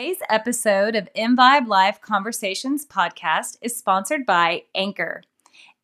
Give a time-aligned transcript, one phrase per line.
[0.00, 5.20] Today's episode of InVibe Life Conversations podcast is sponsored by Anchor.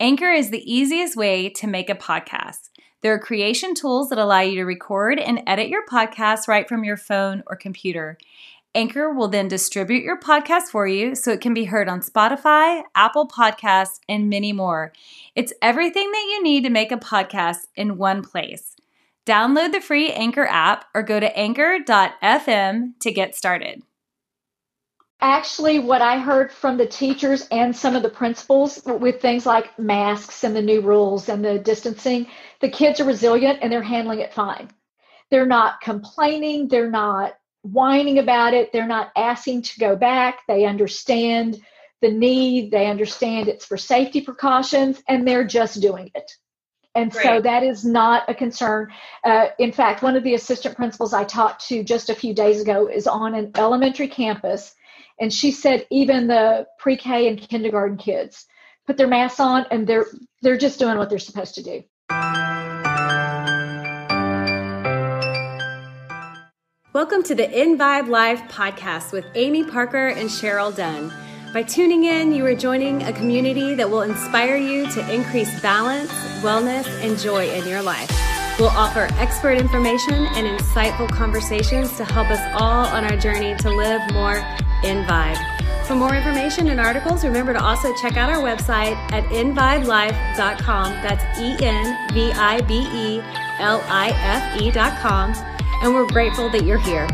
[0.01, 2.71] Anchor is the easiest way to make a podcast.
[3.03, 6.83] There are creation tools that allow you to record and edit your podcast right from
[6.83, 8.17] your phone or computer.
[8.75, 12.85] Anchor will then distribute your podcast for you so it can be heard on Spotify,
[12.95, 14.95] Apple Podcasts, and many more.
[15.35, 18.77] It's everything that you need to make a podcast in one place.
[19.27, 23.83] Download the free Anchor app or go to anchor.fm to get started
[25.21, 29.79] actually what I heard from the teachers and some of the principals with things like
[29.79, 32.27] masks and the new rules and the distancing,
[32.61, 34.71] the kids are resilient and they're handling it fine.
[35.31, 40.41] They're not complaining, they're not whining about it, they're not asking to go back.
[40.47, 41.61] They understand
[42.03, 46.31] the need, they understand it's for safety precautions, and they're just doing it.
[46.95, 47.25] And Great.
[47.25, 48.89] so that is not a concern.
[49.25, 52.61] Uh, in fact, one of the assistant principals I talked to just a few days
[52.61, 54.75] ago is on an elementary campus
[55.19, 58.47] and she said even the pre-K and kindergarten kids
[58.87, 60.07] put their masks on and they're
[60.43, 61.83] they're just doing what they're supposed to do.
[66.93, 71.13] Welcome to the InVibe Life podcast with Amy Parker and Cheryl Dunn.
[71.53, 76.11] By tuning in, you are joining a community that will inspire you to increase balance,
[76.43, 78.11] wellness, and joy in your life.
[78.59, 83.71] We'll offer expert information and insightful conversations to help us all on our journey to
[83.71, 84.43] live more
[84.87, 85.37] in Vibe.
[85.87, 90.93] For more information and articles, remember to also check out our website at envibelife.com.
[91.03, 93.21] That's E N V I B E
[93.59, 95.35] L I F E.com.
[95.83, 97.07] And we're grateful that you're here.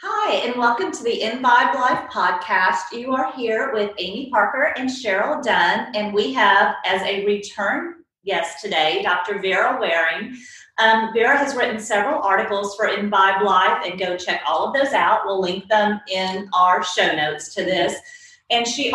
[0.00, 2.92] Hi, and welcome to the InVibe Life podcast.
[2.92, 7.94] You are here with Amy Parker and Cheryl Dunn, and we have as a return
[8.24, 9.40] guest today, Dr.
[9.40, 10.36] Vera Waring.
[10.78, 14.92] Um, Vera has written several articles for InVibe Life, and go check all of those
[14.92, 15.22] out.
[15.24, 17.96] We'll link them in our show notes to this.
[18.50, 18.92] And she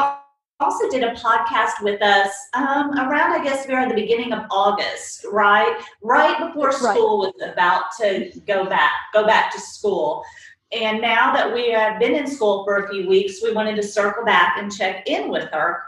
[0.60, 5.26] also did a podcast with us um, around, I guess, Vera, the beginning of August,
[5.30, 5.82] right?
[6.02, 7.34] Right before school right.
[7.38, 10.24] was about to go back, go back to school.
[10.72, 13.84] And now that we have been in school for a few weeks, we wanted to
[13.84, 15.84] circle back and check in with her.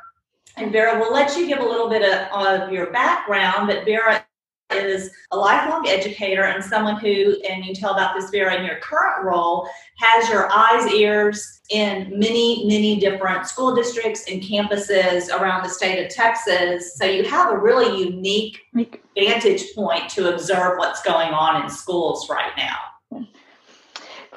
[0.57, 4.23] And Vera, we'll let you give a little bit of, of your background, but Vera
[4.71, 8.77] is a lifelong educator and someone who, and you tell about this Vera in your
[8.77, 15.63] current role, has your eyes, ears in many, many different school districts and campuses around
[15.63, 16.95] the state of Texas.
[16.97, 18.61] So you have a really unique
[19.15, 23.25] vantage point to observe what's going on in schools right now.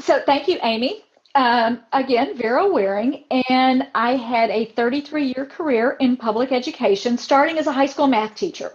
[0.01, 1.03] So thank you, Amy.
[1.35, 7.59] Um, again, Vera Waring, and I had a 33 year career in public education, starting
[7.59, 8.73] as a high school math teacher.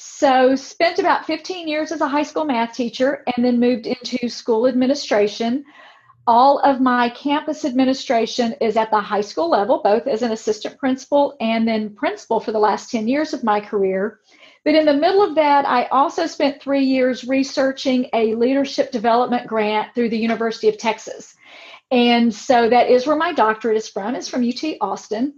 [0.00, 4.28] So, spent about 15 years as a high school math teacher and then moved into
[4.28, 5.64] school administration.
[6.24, 10.78] All of my campus administration is at the high school level, both as an assistant
[10.78, 14.20] principal and then principal for the last 10 years of my career.
[14.64, 19.48] But in the middle of that, I also spent three years researching a leadership development
[19.48, 21.34] grant through the University of Texas.
[21.90, 25.34] And so that is where my doctorate is from, is from UT Austin.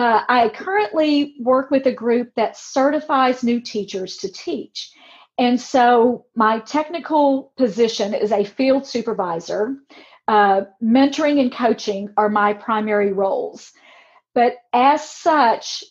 [0.00, 4.94] Uh, I currently work with a group that certifies new teachers to teach.
[5.36, 9.76] And so my technical position is a field supervisor.
[10.26, 13.72] Uh, mentoring and coaching are my primary roles.
[14.34, 15.84] But as such,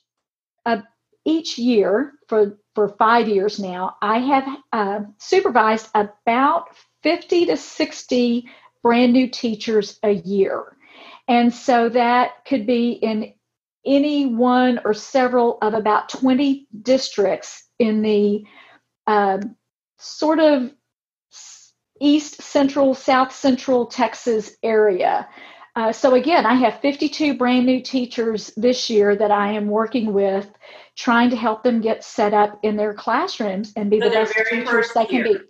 [0.66, 0.82] uh,
[1.24, 6.70] each year for, for five years now, I have uh, supervised about
[7.04, 8.50] 50 to 60
[8.82, 10.76] brand new teachers a year.
[11.28, 13.34] And so that could be in
[13.90, 18.44] any one or several of about 20 districts in the
[19.08, 19.40] uh,
[19.98, 20.72] sort of
[22.00, 25.28] east central, south central Texas area.
[25.76, 30.14] Uh, so again, I have 52 brand new teachers this year that I am working
[30.14, 30.48] with,
[30.96, 34.34] trying to help them get set up in their classrooms and be so the best
[34.50, 35.40] teachers they can year.
[35.40, 35.46] be.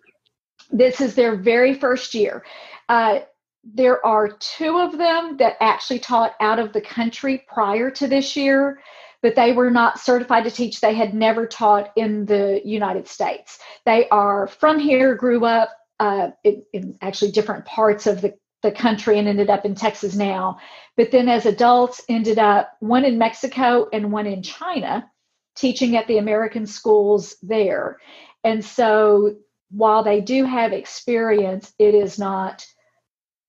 [0.71, 2.45] This is their very first year.
[2.87, 3.19] Uh,
[3.63, 8.35] there are two of them that actually taught out of the country prior to this
[8.35, 8.79] year,
[9.21, 10.79] but they were not certified to teach.
[10.79, 13.59] They had never taught in the United States.
[13.85, 15.69] They are from here, grew up
[15.99, 20.15] uh, in, in actually different parts of the, the country and ended up in Texas
[20.15, 20.57] now.
[20.95, 25.09] But then as adults, ended up one in Mexico and one in China,
[25.55, 27.97] teaching at the American schools there.
[28.45, 29.35] And so
[29.69, 32.65] while they do have experience, it is not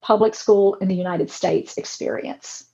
[0.01, 2.65] public school in the United States experience.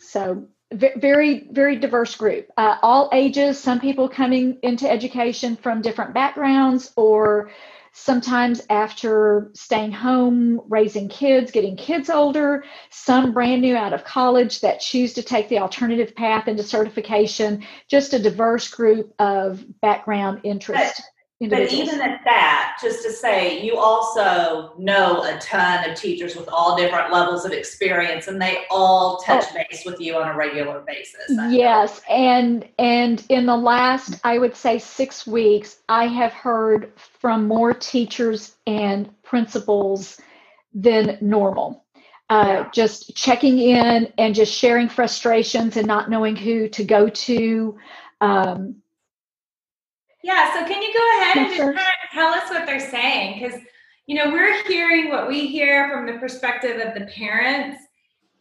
[0.00, 2.48] So very very diverse group.
[2.56, 7.50] Uh, all ages some people coming into education from different backgrounds or
[7.92, 14.60] sometimes after staying home raising kids getting kids older some brand new out of college
[14.60, 17.64] that choose to take the alternative path into certification.
[17.88, 21.02] Just a diverse group of background interest
[21.48, 26.46] but even at that, just to say, you also know a ton of teachers with
[26.48, 29.54] all different levels of experience, and they all touch oh.
[29.70, 31.38] base with you on a regular basis.
[31.38, 36.92] I yes, and and in the last, I would say six weeks, I have heard
[36.96, 40.20] from more teachers and principals
[40.74, 41.86] than normal.
[42.28, 42.70] Uh, yeah.
[42.70, 47.78] Just checking in and just sharing frustrations and not knowing who to go to.
[48.20, 48.76] Um,
[50.22, 53.40] yeah, so can you go ahead and just kind of tell us what they're saying?
[53.40, 53.60] Because,
[54.06, 57.82] you know, we're hearing what we hear from the perspective of the parents,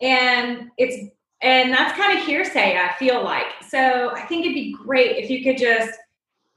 [0.02, 1.12] and it's
[1.42, 3.46] and that's kind of hearsay, I feel like.
[3.68, 5.98] So I think it'd be great if you could just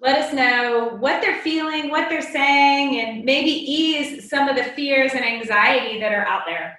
[0.01, 4.65] let us know what they're feeling, what they're saying, and maybe ease some of the
[4.65, 6.77] fears and anxiety that are out there.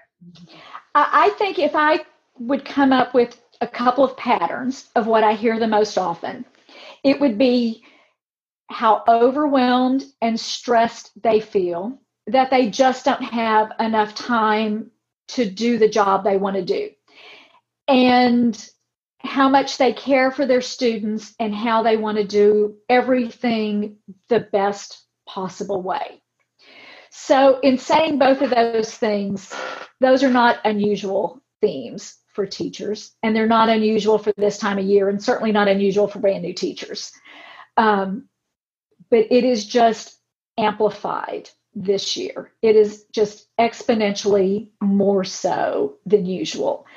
[0.96, 2.02] I think if I
[2.38, 6.44] would come up with a couple of patterns of what I hear the most often,
[7.06, 7.84] it would be
[8.70, 14.92] how overwhelmed and stressed they feel, that they just don't have enough time
[15.30, 16.90] to do the job they want to do,
[17.88, 18.70] and
[19.20, 24.42] how much they care for their students and how they want to do everything the
[24.52, 26.22] best possible way.
[27.10, 29.54] So, in saying both of those things,
[30.00, 34.86] those are not unusual themes for teachers, and they're not unusual for this time of
[34.86, 37.12] year, and certainly not unusual for brand new teachers.
[37.78, 38.28] Um,
[39.14, 40.18] but it is just
[40.58, 42.52] amplified this year.
[42.64, 46.88] It is just exponentially more so than usual.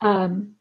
[0.00, 0.54] Um,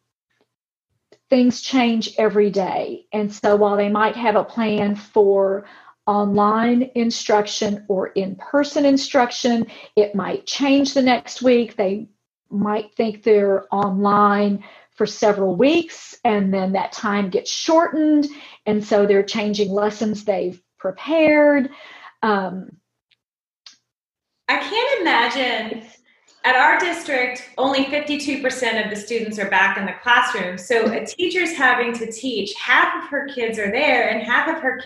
[1.30, 3.06] things change every day.
[3.14, 5.66] And so while they might have a plan for
[6.06, 11.78] online instruction or in person instruction, it might change the next week.
[11.78, 12.10] They
[12.50, 14.66] might think they're online
[14.98, 18.28] for several weeks and then that time gets shortened.
[18.66, 21.72] And so they're changing lessons they've prepared.
[22.22, 22.70] Um,
[24.48, 25.84] I can't imagine
[26.44, 30.60] at our district, only 52% of the students are back in the classroom.
[30.60, 34.62] So a teacher's having to teach, half of her kids are there and half of
[34.62, 34.84] her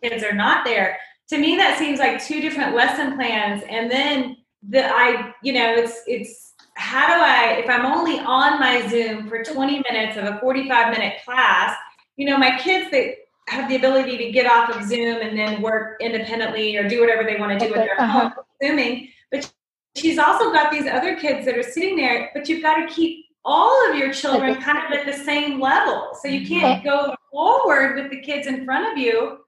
[0.00, 0.96] kids are not there.
[1.30, 3.64] To me, that seems like two different lesson plans.
[3.68, 4.36] And then
[4.68, 9.28] the I, you know, it's it's how do I if I'm only on my Zoom
[9.28, 11.76] for 20 minutes of a 45 minute class,
[12.16, 13.16] you know, my kids they
[13.48, 17.24] have the ability to get off of Zoom and then work independently or do whatever
[17.24, 18.30] they want to do with their uh-huh.
[18.30, 19.08] home Zooming.
[19.30, 19.52] But
[19.96, 23.26] she's also got these other kids that are sitting there, but you've got to keep
[23.44, 26.10] all of your children kind of at the same level.
[26.20, 29.38] So you can't go forward with the kids in front of you.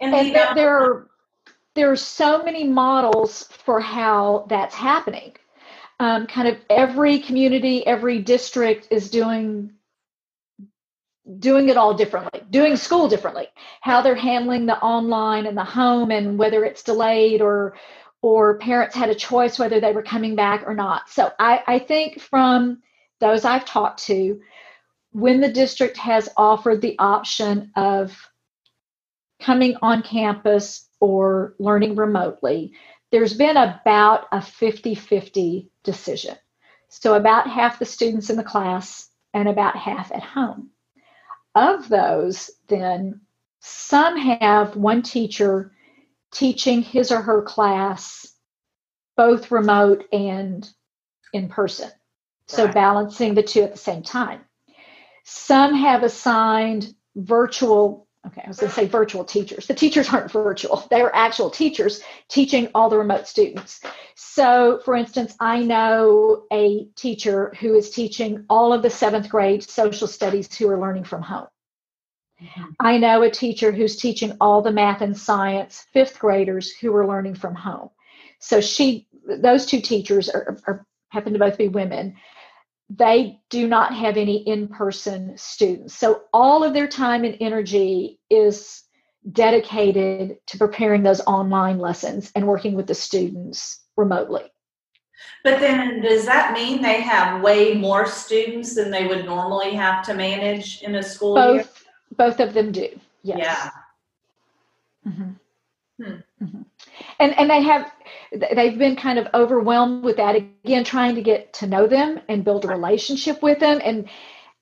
[0.00, 1.08] And, and there, there are
[1.74, 5.34] there are so many models for how that's happening.
[6.00, 9.72] Um, kind of every community, every district is doing
[11.38, 13.48] doing it all differently, doing school differently,
[13.80, 17.76] how they're handling the online and the home and whether it's delayed or
[18.20, 21.10] or parents had a choice whether they were coming back or not.
[21.10, 22.82] So I, I think from
[23.20, 24.40] those I've talked to,
[25.12, 28.16] when the district has offered the option of
[29.40, 32.72] coming on campus or learning remotely,
[33.12, 36.36] there's been about a 50 50 decision.
[36.88, 40.70] So about half the students in the class and about half at home
[41.54, 43.20] of those, then
[43.60, 45.72] some have one teacher
[46.32, 48.34] teaching his or her class
[49.16, 50.68] both remote and
[51.32, 51.90] in person.
[52.46, 54.40] So balancing the two at the same time.
[55.24, 59.66] Some have assigned virtual, okay, I was going to say virtual teachers.
[59.66, 63.80] The teachers aren't virtual, they're actual teachers teaching all the remote students.
[64.14, 69.62] So, for instance, I know a teacher who is teaching all of the seventh grade
[69.62, 71.46] social studies who are learning from home.
[72.42, 72.62] Mm-hmm.
[72.80, 77.06] I know a teacher who's teaching all the math and science fifth graders who are
[77.06, 77.90] learning from home.
[78.40, 82.16] So she, those two teachers are, are happen to both be women.
[82.90, 85.94] They do not have any in-person students.
[85.94, 88.82] So all of their time and energy is
[89.32, 94.44] dedicated to preparing those online lessons and working with the students remotely.
[95.42, 100.04] But then does that mean they have way more students than they would normally have
[100.06, 101.64] to manage in a school both, year?
[102.16, 102.88] Both of them do.
[103.22, 103.38] Yes.
[103.38, 103.70] Yeah.
[105.10, 105.30] Mm-hmm.
[106.02, 106.44] Hmm.
[106.44, 106.62] Mm-hmm.
[107.18, 107.90] And and they have
[108.54, 112.44] they've been kind of overwhelmed with that again, trying to get to know them and
[112.44, 113.80] build a relationship with them.
[113.84, 114.08] And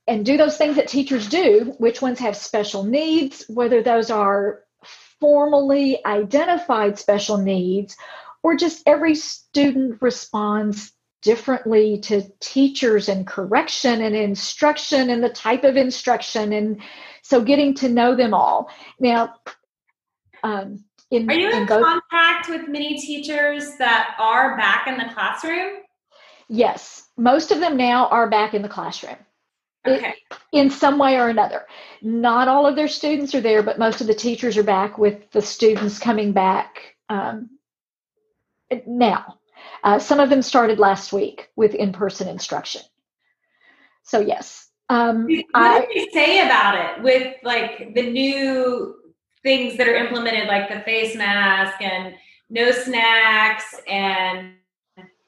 [0.08, 4.62] and do those things that teachers do, which ones have special needs, whether those are
[5.20, 7.96] formally identified special needs
[8.42, 15.62] or just every student responds differently to teachers and correction and instruction and the type
[15.62, 16.82] of instruction and
[17.22, 19.32] so getting to know them all now
[20.42, 24.96] um, in, are you in, in both, contact with many teachers that are back in
[24.96, 25.82] the classroom
[26.48, 29.16] yes most of them now are back in the classroom
[29.86, 30.14] okay.
[30.30, 31.66] It, in some way or another
[32.02, 35.30] not all of their students are there but most of the teachers are back with
[35.30, 37.50] the students coming back um,
[38.86, 39.38] now.
[39.84, 42.82] Uh, some of them started last week with in person instruction.
[44.04, 44.68] So, yes.
[44.88, 48.96] Um, what I, did they say about it with like the new
[49.42, 52.14] things that are implemented, like the face mask and
[52.50, 54.54] no snacks and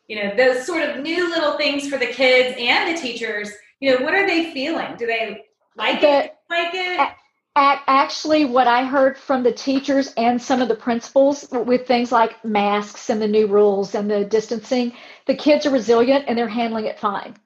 [0.08, 3.90] you know those sort of new little things for the kids and the teachers you
[3.90, 4.96] know what are they feeling?
[4.96, 5.44] Do they
[5.76, 6.36] like the, it?
[6.48, 7.10] Like it?
[7.56, 12.44] Actually, what I heard from the teachers and some of the principals with things like
[12.44, 14.92] masks and the new rules and the distancing,
[15.26, 17.36] the kids are resilient and they're handling it fine.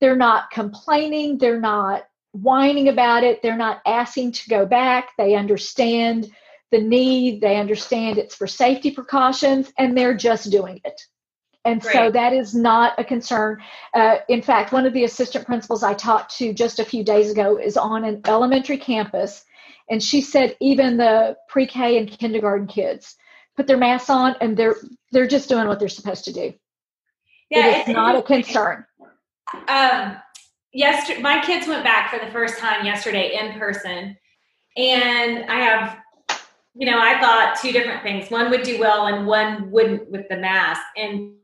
[0.00, 5.10] They're not complaining, they're not whining about it, they're not asking to go back.
[5.16, 6.30] They understand
[6.70, 11.00] the need, they understand it's for safety precautions, and they're just doing it.
[11.64, 11.92] And Great.
[11.92, 13.58] so that is not a concern.
[13.94, 17.30] Uh, in fact, one of the assistant principals I talked to just a few days
[17.30, 19.44] ago is on an elementary campus
[19.90, 23.16] and she said even the pre-K and kindergarten kids
[23.56, 24.76] put their masks on and they're
[25.12, 26.52] they're just doing what they're supposed to do.
[27.50, 28.84] Yeah, it is not a concern.
[29.68, 30.16] Um,
[30.72, 34.16] yesterday, my kids went back for the first time yesterday in person,
[34.76, 35.98] and I have,
[36.74, 38.30] you know, I thought two different things.
[38.30, 40.82] One would do well, and one wouldn't with the mask.
[40.96, 41.34] And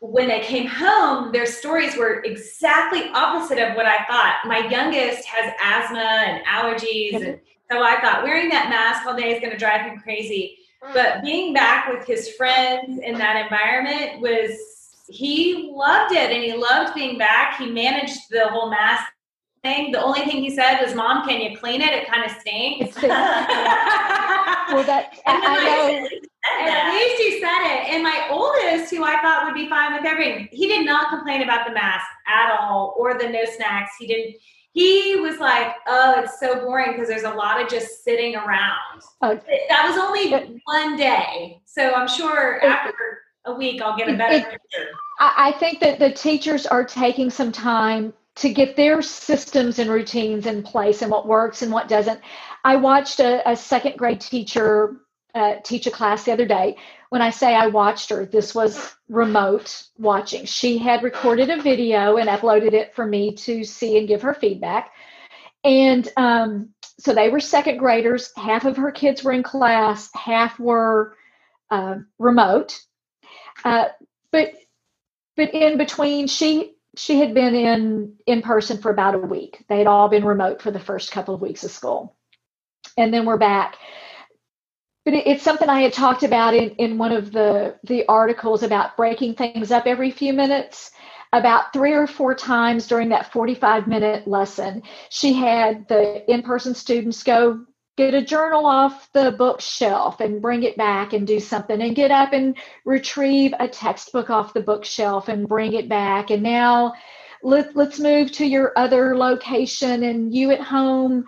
[0.00, 4.36] when they came home, their stories were exactly opposite of what I thought.
[4.44, 7.76] My youngest has asthma and allergies and mm-hmm.
[7.76, 10.58] so I thought wearing that mask all day is going to drive him crazy.
[10.84, 10.94] Mm.
[10.94, 16.54] But being back with his friends in that environment was, he loved it and he
[16.54, 17.58] loved being back.
[17.58, 19.04] He managed the whole mask
[19.62, 19.92] thing.
[19.92, 21.92] The only thing he said was, Mom, can you clean it?
[21.92, 23.00] It kind of stinks.
[23.02, 23.12] well,
[24.84, 26.08] that, and I, know.
[26.60, 27.92] At least he said it.
[27.94, 31.42] And my oldest, who I thought would be fine with everything, he did not complain
[31.42, 33.92] about the mask at all or the no snacks.
[33.98, 34.36] He didn't
[34.76, 39.00] he was like, "Oh, it's so boring because there's a lot of just sitting around."
[39.22, 39.36] Uh,
[39.70, 42.92] that was only it, one day, so I'm sure it, after
[43.46, 44.88] a week I'll get a better it, picture.
[45.18, 50.44] I think that the teachers are taking some time to get their systems and routines
[50.44, 52.20] in place and what works and what doesn't.
[52.64, 54.96] I watched a, a second grade teacher
[55.34, 56.76] uh, teach a class the other day
[57.10, 60.44] when I say I watched her, this was remote watching.
[60.44, 64.34] She had recorded a video and uploaded it for me to see and give her
[64.34, 64.92] feedback.
[65.62, 68.32] And um, so they were second graders.
[68.36, 71.16] Half of her kids were in class, half were
[71.70, 72.78] uh, remote.
[73.64, 73.86] Uh,
[74.32, 74.54] but
[75.36, 79.64] but in between, she she had been in in person for about a week.
[79.68, 82.16] They had all been remote for the first couple of weeks of school,
[82.96, 83.76] and then we're back
[85.06, 88.96] but it's something I had talked about in, in one of the, the articles about
[88.96, 90.90] breaking things up every few minutes.
[91.32, 96.74] About three or four times during that 45 minute lesson, she had the in person
[96.74, 97.64] students go
[97.96, 102.10] get a journal off the bookshelf and bring it back and do something, and get
[102.10, 106.30] up and retrieve a textbook off the bookshelf and bring it back.
[106.30, 106.92] And now
[107.42, 111.24] let, let's move to your other location, and you at home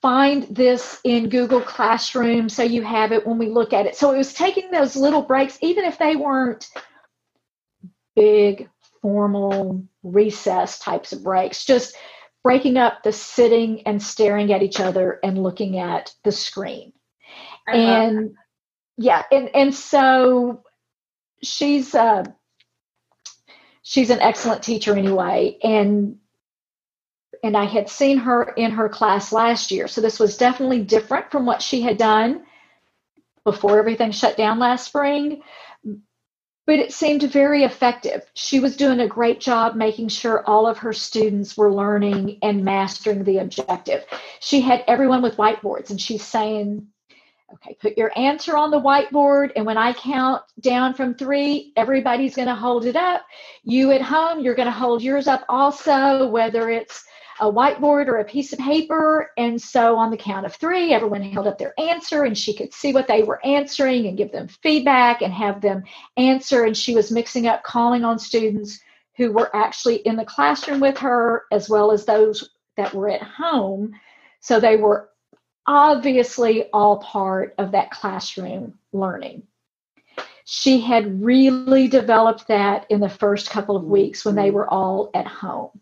[0.00, 3.96] find this in Google Classroom so you have it when we look at it.
[3.96, 6.68] So it was taking those little breaks, even if they weren't
[8.14, 8.68] big,
[9.02, 11.96] formal, recess types of breaks, just
[12.42, 16.92] breaking up the sitting and staring at each other and looking at the screen.
[17.76, 18.34] and
[18.96, 20.62] yeah, and, and so
[21.42, 22.24] she's uh,
[23.82, 25.58] she's an excellent teacher anyway.
[25.62, 26.16] And
[27.42, 29.88] and I had seen her in her class last year.
[29.88, 32.44] So this was definitely different from what she had done
[33.44, 35.42] before everything shut down last spring.
[36.68, 38.30] But it seemed very effective.
[38.34, 42.62] She was doing a great job making sure all of her students were learning and
[42.62, 44.04] mastering the objective.
[44.40, 46.86] She had everyone with whiteboards, and she's saying,
[47.54, 52.36] Okay, put your answer on the whiteboard, and when I count down from three, everybody's
[52.36, 53.22] going to hold it up.
[53.64, 57.02] You at home, you're going to hold yours up also, whether it's
[57.40, 59.30] a whiteboard or a piece of paper.
[59.36, 62.72] And so on the count of three, everyone held up their answer and she could
[62.72, 65.84] see what they were answering and give them feedback and have them
[66.16, 66.64] answer.
[66.64, 68.80] And she was mixing up calling on students
[69.16, 73.22] who were actually in the classroom with her, as well as those that were at
[73.22, 73.92] home.
[74.40, 75.10] So they were
[75.66, 79.42] obviously all part of that classroom learning.
[80.44, 85.10] She had really developed that in the first couple of weeks when they were all
[85.14, 85.78] at home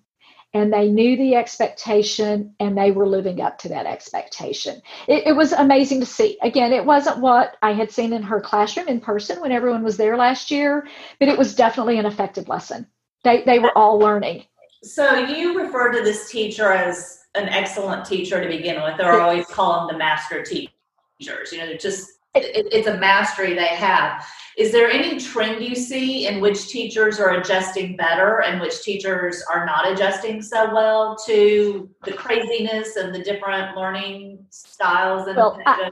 [0.57, 4.81] and they knew the expectation and they were living up to that expectation.
[5.07, 6.39] It, it, was amazing to see.
[6.41, 9.99] Again, it wasn't what I had seen in her classroom in person when everyone was
[9.99, 10.89] there last year,
[11.21, 12.87] but it was definitely an effective lesson.
[13.23, 14.45] They, they were all learning.
[14.83, 19.45] So you refer to this teacher as an excellent teacher to begin with, or always
[19.49, 21.53] call them the master teachers.
[21.53, 22.13] You know, they're just
[22.45, 24.25] it, it's a mastery they have.
[24.57, 29.45] Is there any trend you see in which teachers are adjusting better and which teachers
[29.53, 35.61] are not adjusting so well to the craziness and the different learning styles and well,
[35.67, 35.91] I,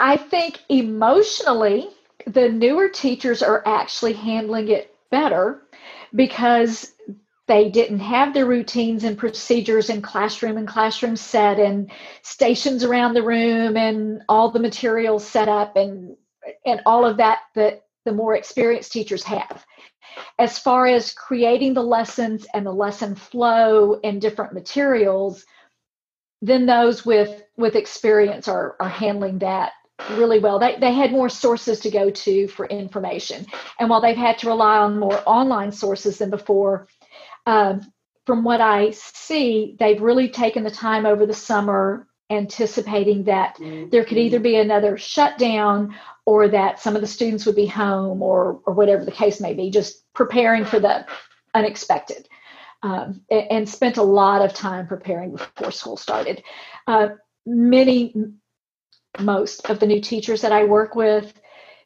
[0.00, 1.88] I think emotionally,
[2.26, 5.62] the newer teachers are actually handling it better
[6.14, 6.91] because
[7.52, 11.90] they didn't have their routines and procedures in classroom and classroom set and
[12.22, 16.16] stations around the room and all the materials set up and
[16.64, 19.66] and all of that that the more experienced teachers have.
[20.38, 25.44] As far as creating the lessons and the lesson flow and different materials
[26.40, 29.72] then those with with experience are are handling that
[30.12, 30.58] really well.
[30.58, 33.44] They, they had more sources to go to for information.
[33.78, 36.88] And while they've had to rely on more online sources than before
[37.46, 37.92] um,
[38.26, 43.90] from what i see they've really taken the time over the summer anticipating that mm-hmm.
[43.90, 45.94] there could either be another shutdown
[46.24, 49.54] or that some of the students would be home or or whatever the case may
[49.54, 51.06] be just preparing for the
[51.54, 52.28] unexpected.
[52.84, 56.42] Um, and, and, spent a lot of time preparing before school started.
[56.88, 57.10] Uh,
[57.46, 58.12] many
[59.20, 61.32] most of the new teachers that i work with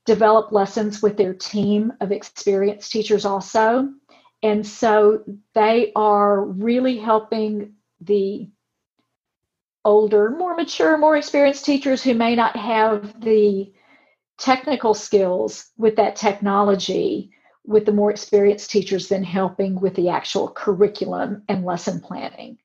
[0.06, 3.90] develop lessons with their team of experienced teachers also
[4.43, 5.25] and so
[5.55, 8.49] they are really helping the
[9.85, 13.73] older, more mature, more experienced teachers who may not have the
[14.38, 17.30] technical skills with that technology
[17.65, 22.58] with the more experienced teachers than helping with the actual curriculum and lesson planning.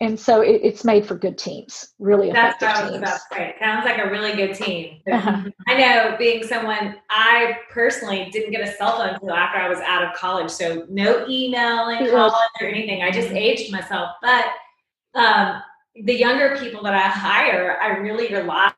[0.00, 3.48] And so it, it's made for good teams, really That's effective was about to say.
[3.48, 5.00] It sounds like a really good team.
[5.18, 5.42] Uh-huh.
[5.66, 9.78] I know being someone, I personally didn't get a cell phone until after I was
[9.80, 10.50] out of college.
[10.50, 13.02] So no email in college or anything.
[13.02, 14.10] I just aged myself.
[14.22, 14.44] But
[15.14, 15.62] um,
[16.04, 18.72] the younger people that I hire, I really rely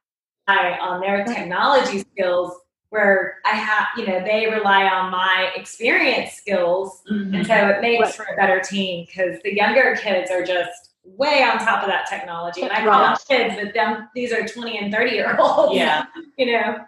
[0.49, 2.55] on their technology skills
[2.89, 7.03] where I have, you know, they rely on my experience skills.
[7.11, 7.35] Mm-hmm.
[7.35, 11.43] And so it makes for a better team because the younger kids are just way
[11.43, 12.63] on top of that technology.
[12.63, 15.75] And I call them kids, but them, these are 20 and 30 year olds.
[15.75, 16.07] Yeah.
[16.39, 16.79] you know.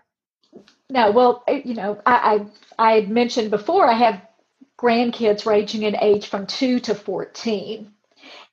[0.90, 2.46] No, well, you know, I,
[2.78, 4.20] I, I had mentioned before I have
[4.78, 7.90] grandkids ranging in age from two to 14.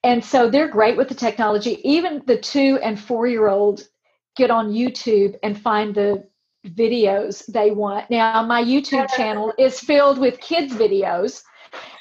[0.03, 1.79] And so they're great with the technology.
[1.83, 3.89] Even the two and four year olds
[4.37, 6.25] get on YouTube and find the
[6.65, 8.09] videos they want.
[8.09, 11.43] Now, my YouTube channel is filled with kids' videos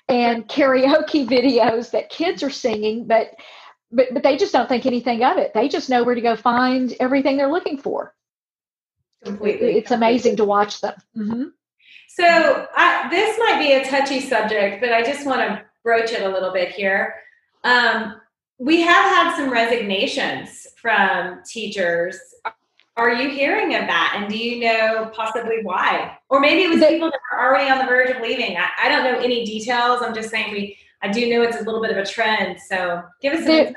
[0.09, 3.35] and karaoke videos that kids are singing, but
[3.90, 5.55] but but they just don't think anything of it.
[5.55, 8.14] They just know where to go find everything they're looking for.
[9.24, 10.94] Completely, it's amazing to watch them.
[11.16, 11.44] Mm-hmm.
[12.09, 16.22] So I, this might be a touchy subject, but I just want to broach it
[16.22, 17.14] a little bit here.
[17.64, 18.20] Um,
[18.59, 22.18] we have had some resignations from teachers.
[22.96, 24.14] Are you hearing of that?
[24.16, 26.18] And do you know possibly why?
[26.29, 28.57] Or maybe it was people that are already on the verge of leaving.
[28.57, 30.01] I, I, don't know any details.
[30.03, 32.58] I'm just saying we I do know it's a little bit of a trend.
[32.61, 33.72] So give us there,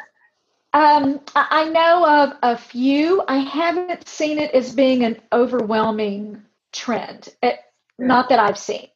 [0.73, 3.23] um, I know of a few.
[3.27, 7.29] I haven't seen it as being an overwhelming trend.
[7.43, 7.55] It, eh,
[7.99, 8.87] not that I've seen.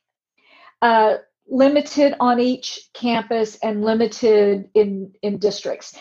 [0.82, 5.96] Uh, limited on each campus and limited in in districts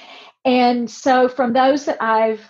[0.47, 2.41] and so from those that i've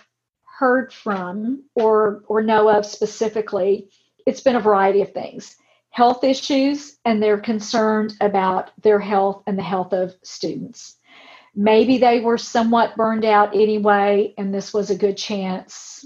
[0.59, 3.89] heard from or or know of specifically
[4.25, 5.57] it's been a variety of things
[5.95, 10.97] health issues and they're concerned about their health and the health of students.
[11.55, 16.05] Maybe they were somewhat burned out anyway and this was a good chance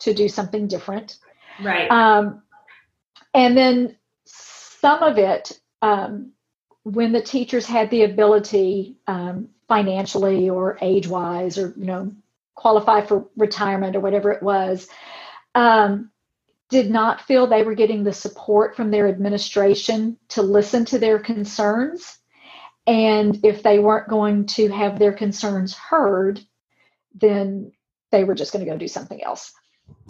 [0.00, 1.16] to do something different.
[1.62, 1.90] Right.
[1.90, 2.42] Um,
[3.32, 6.32] and then some of it um,
[6.82, 12.12] when the teachers had the ability um, financially or age wise or you know
[12.56, 14.86] qualify for retirement or whatever it was
[15.54, 16.10] um,
[16.70, 21.18] did not feel they were getting the support from their administration to listen to their
[21.18, 22.18] concerns
[22.86, 26.40] and if they weren't going to have their concerns heard
[27.14, 27.72] then
[28.10, 29.52] they were just going to go do something else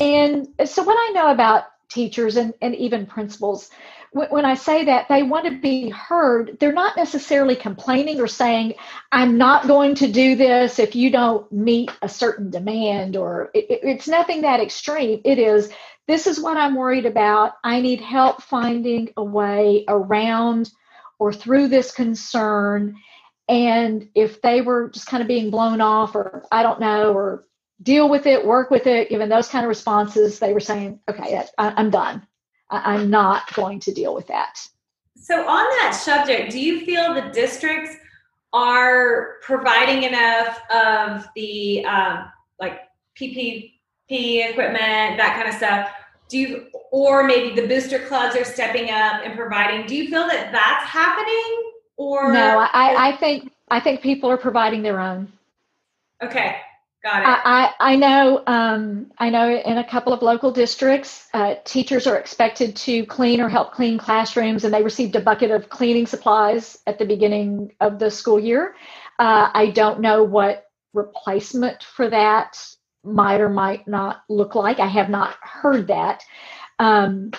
[0.00, 3.70] and so what i know about teachers and, and even principals
[4.12, 6.56] when I say that, they want to be heard.
[6.58, 8.74] They're not necessarily complaining or saying,
[9.12, 13.66] I'm not going to do this if you don't meet a certain demand, or it,
[13.68, 15.20] it's nothing that extreme.
[15.24, 15.70] It is,
[16.08, 17.52] this is what I'm worried about.
[17.62, 20.70] I need help finding a way around
[21.18, 22.96] or through this concern.
[23.46, 27.44] And if they were just kind of being blown off, or I don't know, or
[27.82, 31.44] deal with it, work with it, given those kind of responses, they were saying, okay,
[31.58, 32.26] I'm done.
[32.70, 34.58] I'm not going to deal with that.
[35.14, 37.94] So, on that subject, do you feel the districts
[38.52, 42.80] are providing enough of the um, like
[44.10, 45.90] Equipment, that kind of stuff?
[46.28, 49.86] Do you, or maybe the booster clubs are stepping up and providing?
[49.86, 51.72] Do you feel that that's happening?
[51.96, 55.32] Or no, I, I think I think people are providing their own.
[56.22, 56.56] Okay.
[57.02, 57.26] Got it.
[57.28, 62.16] I, I know um, I know in a couple of local districts, uh, teachers are
[62.18, 66.78] expected to clean or help clean classrooms, and they received a bucket of cleaning supplies
[66.88, 68.74] at the beginning of the school year.
[69.18, 72.60] Uh, I don't know what replacement for that
[73.04, 74.80] might or might not look like.
[74.80, 76.22] I have not heard that.
[76.78, 77.32] Um,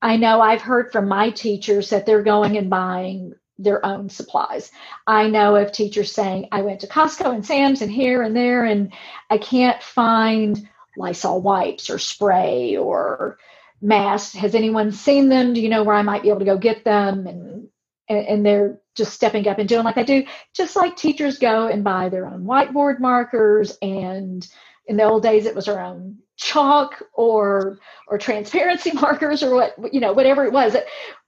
[0.00, 4.70] I know I've heard from my teachers that they're going and buying their own supplies.
[5.06, 8.64] I know of teachers saying, I went to Costco and Sam's and here and there,
[8.64, 8.92] and
[9.30, 13.38] I can't find Lysol wipes or spray or
[13.80, 14.34] masks.
[14.34, 15.52] Has anyone seen them?
[15.52, 17.26] Do you know where I might be able to go get them?
[17.26, 17.68] And
[18.08, 21.82] and, they're just stepping up and doing like they do, just like teachers go and
[21.84, 23.76] buy their own whiteboard markers.
[23.80, 24.46] And
[24.86, 29.74] in the old days, it was our own chalk or or transparency markers or what
[29.92, 30.76] you know whatever it was.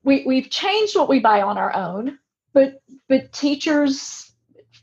[0.03, 2.19] We we've changed what we buy on our own
[2.55, 4.33] but but teachers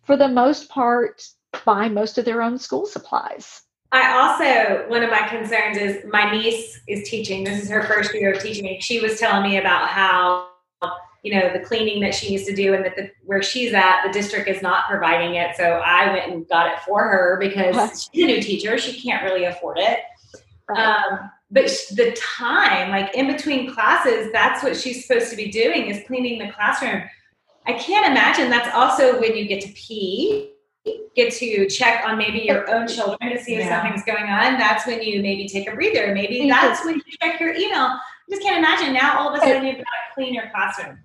[0.05, 1.23] for the most part
[1.65, 3.63] buy most of their own school supplies.
[3.91, 7.43] I also one of my concerns is my niece is teaching.
[7.43, 8.77] This is her first year of teaching.
[8.79, 10.50] She was telling me about how
[11.23, 14.03] you know the cleaning that she needs to do and that the, where she's at
[14.05, 18.09] the district is not providing it so i went and got it for her because
[18.13, 19.99] she's a new teacher she can't really afford it
[20.67, 20.79] right.
[20.79, 25.87] um, but the time like in between classes that's what she's supposed to be doing
[25.87, 27.03] is cleaning the classroom
[27.67, 30.51] I can't imagine that's also when you get to pee,
[31.15, 33.81] get to check on maybe your own children to see if yeah.
[33.81, 34.57] something's going on.
[34.57, 36.13] That's when you maybe take a breather.
[36.13, 37.81] Maybe that's when you check your email.
[37.81, 40.99] I just can't imagine now all of a sudden you've got to clean your classroom.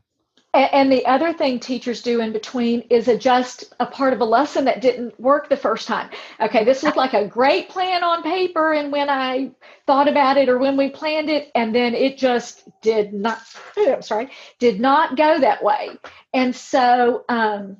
[0.57, 4.65] And the other thing teachers do in between is adjust a part of a lesson
[4.65, 6.09] that didn't work the first time.
[6.41, 9.51] Okay, this looked like a great plan on paper, and when I
[9.87, 13.41] thought about it or when we planned it, and then it just did not.
[13.77, 15.91] I'm sorry, did not go that way.
[16.33, 17.79] And so, um,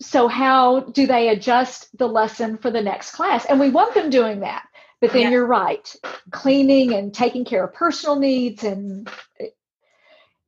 [0.00, 3.44] so how do they adjust the lesson for the next class?
[3.44, 4.64] And we want them doing that.
[5.00, 5.30] But then yeah.
[5.30, 5.96] you're right,
[6.30, 9.08] cleaning and taking care of personal needs and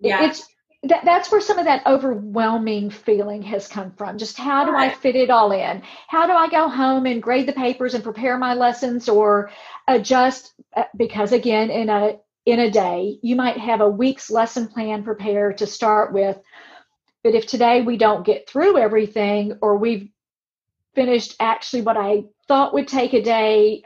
[0.03, 0.25] yeah.
[0.25, 0.47] it's
[0.85, 4.19] that, that's where some of that overwhelming feeling has come from.
[4.19, 5.83] Just how do I fit it all in?
[6.09, 9.51] How do I go home and grade the papers and prepare my lessons or
[9.87, 10.53] adjust?
[10.75, 15.05] Uh, because again, in a in a day, you might have a week's lesson plan
[15.05, 16.37] prepared to start with.
[17.23, 20.09] But if today we don't get through everything, or we've
[20.97, 23.85] finished actually what I thought would take a day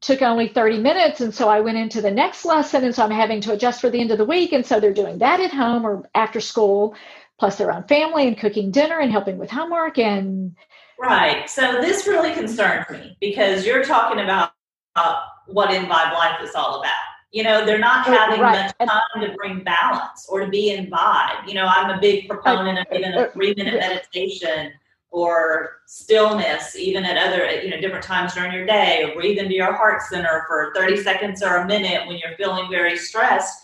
[0.00, 3.10] took only 30 minutes and so i went into the next lesson and so i'm
[3.10, 5.50] having to adjust for the end of the week and so they're doing that at
[5.50, 6.94] home or after school.
[7.38, 10.54] Plus their own family and cooking dinner and helping with homework and
[11.00, 11.50] right.
[11.50, 14.52] So this really concerns me because you're talking about
[14.94, 16.92] uh, what in vibe life is all about.
[17.32, 18.72] You know they're not having right.
[18.78, 21.48] much time to bring balance or to be in vibe.
[21.48, 24.72] You know i'm a big proponent of even a three minute meditation
[25.14, 29.54] or stillness, even at other, you know, different times during your day, or breathe into
[29.54, 33.56] your heart center for 30 seconds or a minute when you're feeling very stressed.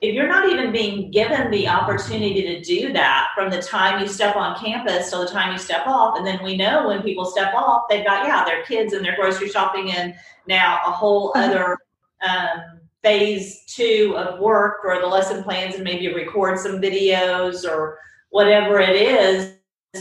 [0.00, 4.06] If you're not even being given the opportunity to do that from the time you
[4.06, 7.24] step on campus till the time you step off, and then we know when people
[7.24, 10.14] step off, they've got, yeah, their kids and their grocery shopping and
[10.46, 11.44] now a whole uh-huh.
[11.44, 11.78] other
[12.22, 17.98] um, phase two of work or the lesson plans and maybe record some videos or
[18.30, 19.54] whatever it is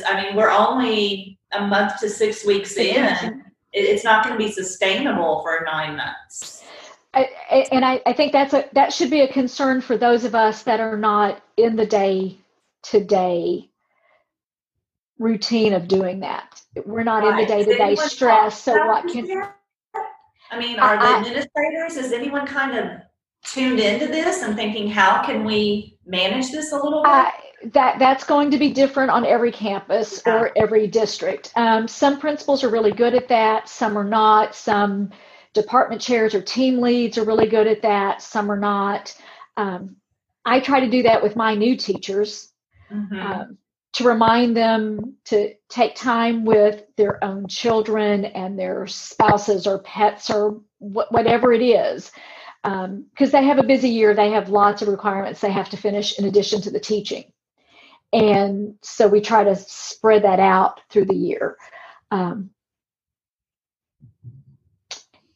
[0.08, 3.43] I mean, we're only a month to six weeks in.
[3.71, 6.63] It's not going to be sustainable for nine months.
[7.15, 7.27] I,
[7.71, 10.63] and I, I think that's a that should be a concern for those of us
[10.63, 12.38] that are not in the day
[12.84, 13.69] to day
[15.19, 16.62] routine of doing that.
[16.86, 17.32] We're not right.
[17.32, 18.62] in the day to day stress.
[18.63, 19.43] So what can
[20.53, 23.01] I mean, are I, the administrators, is anyone kind of
[23.43, 27.10] tuned into this and thinking how can we manage this a little bit?
[27.10, 27.33] I,
[27.71, 31.52] that that's going to be different on every campus or every district.
[31.56, 33.69] Um, some principals are really good at that.
[33.69, 34.56] Some are not.
[34.56, 35.12] Some
[35.54, 39.15] department chairs or team leads are really good at that, some are not.
[39.56, 39.97] Um,
[40.45, 42.52] I try to do that with my new teachers
[42.91, 43.19] mm-hmm.
[43.19, 43.58] um,
[43.93, 50.30] to remind them to take time with their own children and their spouses or pets
[50.30, 52.12] or wh- whatever it is.
[52.63, 55.78] Because um, they have a busy year, they have lots of requirements they have to
[55.78, 57.26] finish in addition to the teaching.
[58.13, 61.58] And so we try to spread that out through the year.
[62.12, 62.52] Um,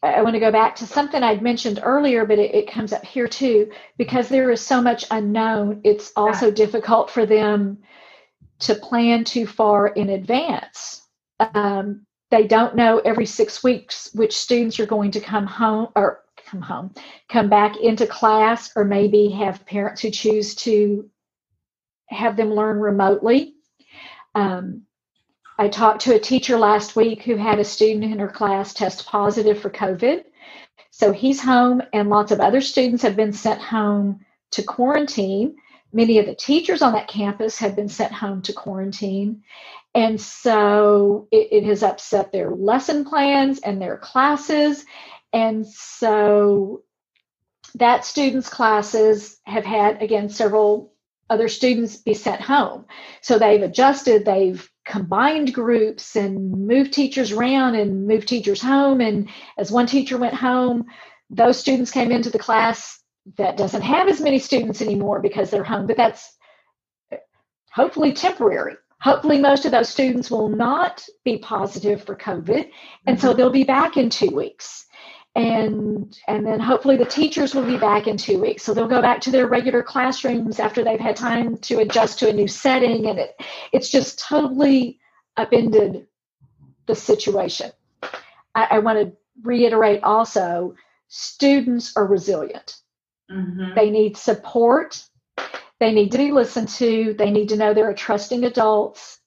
[0.04, 3.04] I want to go back to something I'd mentioned earlier, but it, it, comes up
[3.04, 3.72] here too.
[3.98, 7.80] Because there is so much unknown, it's also difficult for them
[8.60, 11.02] to plan too far in advance.
[11.40, 16.24] Um, they don't know every six weeks which students are going to come home or
[16.46, 16.94] come home,
[17.28, 21.10] come back into class, or maybe have parents who choose to
[22.08, 23.56] have them learn remotely.
[24.36, 24.84] Um,
[25.58, 29.08] I talked to a teacher last week who had a student in her class test
[29.08, 30.24] positive for COVID.
[30.92, 35.56] So he's home, and lots of other students have been sent home to quarantine.
[35.94, 39.44] Many of the teachers on that campus have been sent home to quarantine.
[39.96, 44.86] And so it, it has upset their lesson plans and their classes.
[45.34, 46.84] And so
[47.76, 50.94] that student's classes have had, again, several
[51.30, 52.86] other students be sent home.
[53.22, 59.02] So they've adjusted, they've combined groups and moved teachers around and moved teachers home.
[59.02, 60.86] And as one teacher went home,
[61.30, 63.02] those students came into the class
[63.36, 66.38] that doesn't have as many students anymore because they're home, but that's
[67.72, 68.76] hopefully temporary.
[69.02, 72.68] Hopefully, most of those students will not be positive for COVID,
[73.06, 73.38] and so mm-hmm.
[73.38, 74.87] they'll be back in two weeks
[75.38, 78.64] and and then hopefully the teachers will be back in two weeks.
[78.64, 82.30] So they'll go back to their regular classrooms after they've had time to adjust to
[82.30, 83.40] a new setting and it
[83.72, 85.00] it's just totally
[85.38, 86.08] upended
[86.88, 87.72] the situation.
[88.56, 90.76] I, I want to reiterate also
[91.08, 92.78] students are resilient.
[93.32, 93.76] Mm-hmm.
[93.76, 95.04] they need support.
[95.82, 97.14] They need to be listened to.
[97.14, 99.20] They need to know there are trusting adults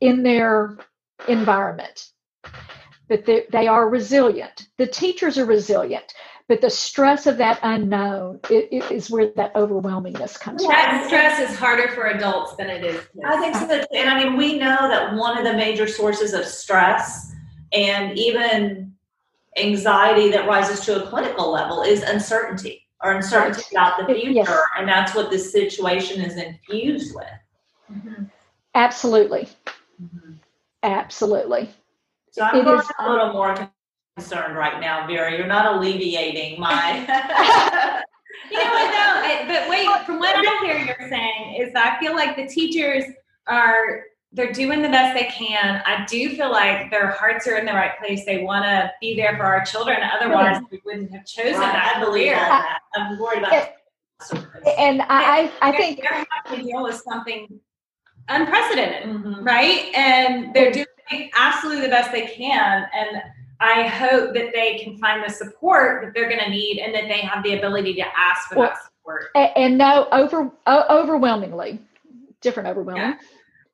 [0.00, 0.76] in their
[1.26, 2.10] environment
[3.14, 4.66] but they, they are resilient.
[4.76, 6.14] The teachers are resilient,
[6.48, 10.72] but the stress of that unknown it, it is where that overwhelmingness comes from.
[10.72, 13.00] That stress is harder for adults than it is.
[13.24, 13.84] I think so.
[13.96, 17.32] And I mean, we know that one of the major sources of stress
[17.72, 18.92] and even
[19.56, 24.32] anxiety that rises to a clinical level is uncertainty or uncertainty about the future.
[24.32, 24.60] Yes.
[24.76, 27.26] And that's what this situation is infused with.
[27.92, 28.24] Mm-hmm.
[28.74, 29.48] Absolutely.
[30.02, 30.32] Mm-hmm.
[30.82, 31.70] Absolutely.
[32.34, 33.54] So I'm it going is, a little more
[34.16, 35.30] concerned right now, Vera.
[35.30, 36.96] You're not alleviating my.
[38.50, 39.54] you know what though?
[39.54, 43.04] but wait, from what I hear you're saying is that I feel like the teachers
[43.46, 45.80] are they're doing the best they can.
[45.86, 48.24] I do feel like their hearts are in the right place.
[48.24, 49.98] They want to be there for our children.
[50.02, 51.72] Otherwise, we wouldn't have chosen right.
[51.72, 51.94] that.
[51.96, 52.80] I believe that.
[52.96, 53.52] I'm worried about.
[53.52, 53.76] It,
[54.76, 57.60] and I, I think they're having to deal with something
[58.28, 59.44] unprecedented, mm-hmm.
[59.44, 59.92] right?
[59.94, 60.86] And they're doing
[61.36, 62.86] absolutely the best they can.
[62.94, 63.22] And
[63.60, 67.08] I hope that they can find the support that they're going to need and that
[67.08, 69.26] they have the ability to ask for well, that support.
[69.34, 71.80] And, no, over overwhelmingly,
[72.40, 73.02] different overwhelming.
[73.02, 73.18] Yeah.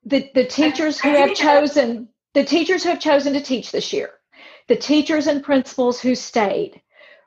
[0.03, 3.93] The the teachers I, who have chosen the teachers who have chosen to teach this
[3.93, 4.11] year,
[4.67, 6.81] the teachers and principals who stayed,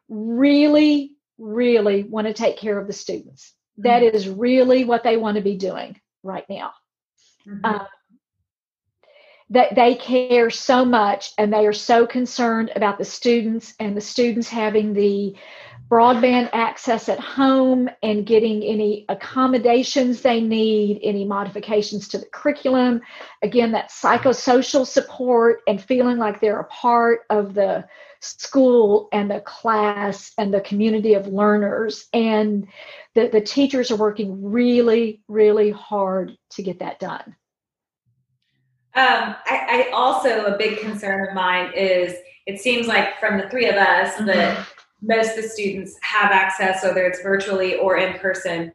[0.09, 3.53] really, really want to take care of the students.
[3.79, 3.89] Mm-hmm.
[3.89, 6.73] That is really what they want to be doing right now.
[7.47, 7.65] Mm-hmm.
[7.65, 7.87] Um,
[9.51, 14.01] that they care so much and they are so concerned about the students and the
[14.01, 15.35] students having the
[15.91, 23.01] broadband access at home and getting any accommodations they need, any modifications to the curriculum.
[23.43, 27.85] Again, that psychosocial support and feeling like they're a part of the
[28.21, 32.09] school and the class and the community of learners.
[32.15, 32.67] And
[33.15, 37.37] the, the teachers are working really, really hard to get that done.
[38.97, 42.15] Um, I, I, also a big concern of mine is
[42.47, 44.27] it seems like from the three of us mm-hmm.
[44.27, 44.69] that
[45.03, 48.73] most of the students have access, whether it's virtually or in person.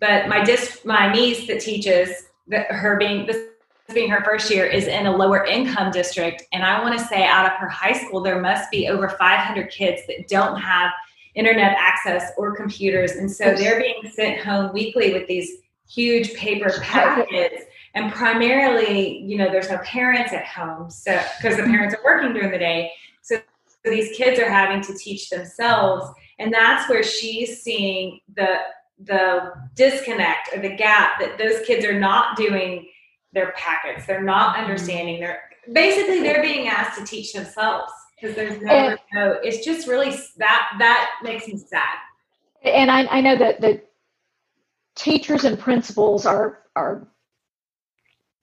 [0.00, 3.48] But my dis- my niece that teaches that her being this
[3.92, 7.24] being her first year is in a lower income district, and I want to say
[7.24, 10.90] out of her high school there must be over 500 kids that don't have
[11.34, 16.72] internet access or computers, and so they're being sent home weekly with these huge paper
[16.82, 17.64] packets
[17.96, 22.32] and primarily you know there's no parents at home so because the parents are working
[22.32, 26.06] during the day so, so these kids are having to teach themselves
[26.38, 28.56] and that's where she's seeing the
[29.00, 32.86] the disconnect or the gap that those kids are not doing
[33.32, 34.64] their packets they're not mm-hmm.
[34.64, 39.38] understanding they're basically they're being asked to teach themselves because there's never no.
[39.42, 41.98] It's just really that that makes me sad.
[42.62, 43.82] And I, I know that the
[44.94, 47.06] teachers and principals are are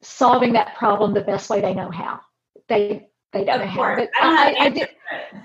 [0.03, 2.19] solving that problem the best way they know how.
[2.67, 3.95] They they don't know how.
[3.95, 4.89] But I, I, I did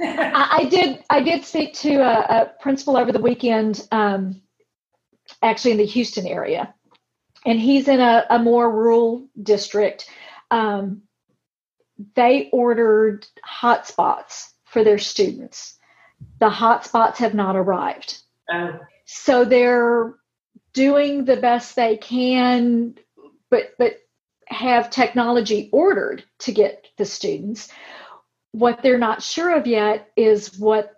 [0.00, 4.42] I, did I did speak to a, a principal over the weekend, um,
[5.42, 6.74] actually in the Houston area,
[7.46, 10.08] and he's in a, a more rural district.
[10.50, 11.02] Um,
[12.14, 15.76] they ordered hotspots for their students.
[16.40, 18.22] The hotspots have not arrived.
[18.50, 18.78] Oh.
[19.04, 20.14] So they're
[20.74, 22.96] doing the best they can,
[23.50, 23.98] but but
[24.48, 27.70] have technology ordered to get the students.
[28.52, 30.94] What they're not sure of yet is what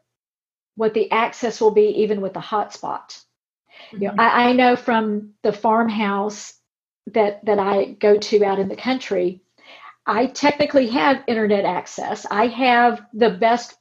[0.76, 3.22] what the access will be even with the hotspot.
[3.92, 4.02] Mm-hmm.
[4.02, 4.20] You know, mm-hmm.
[4.20, 6.54] I, I know from the farmhouse
[7.12, 9.42] that that I go to out in the country,
[10.06, 12.26] I technically have internet access.
[12.30, 13.76] I have the best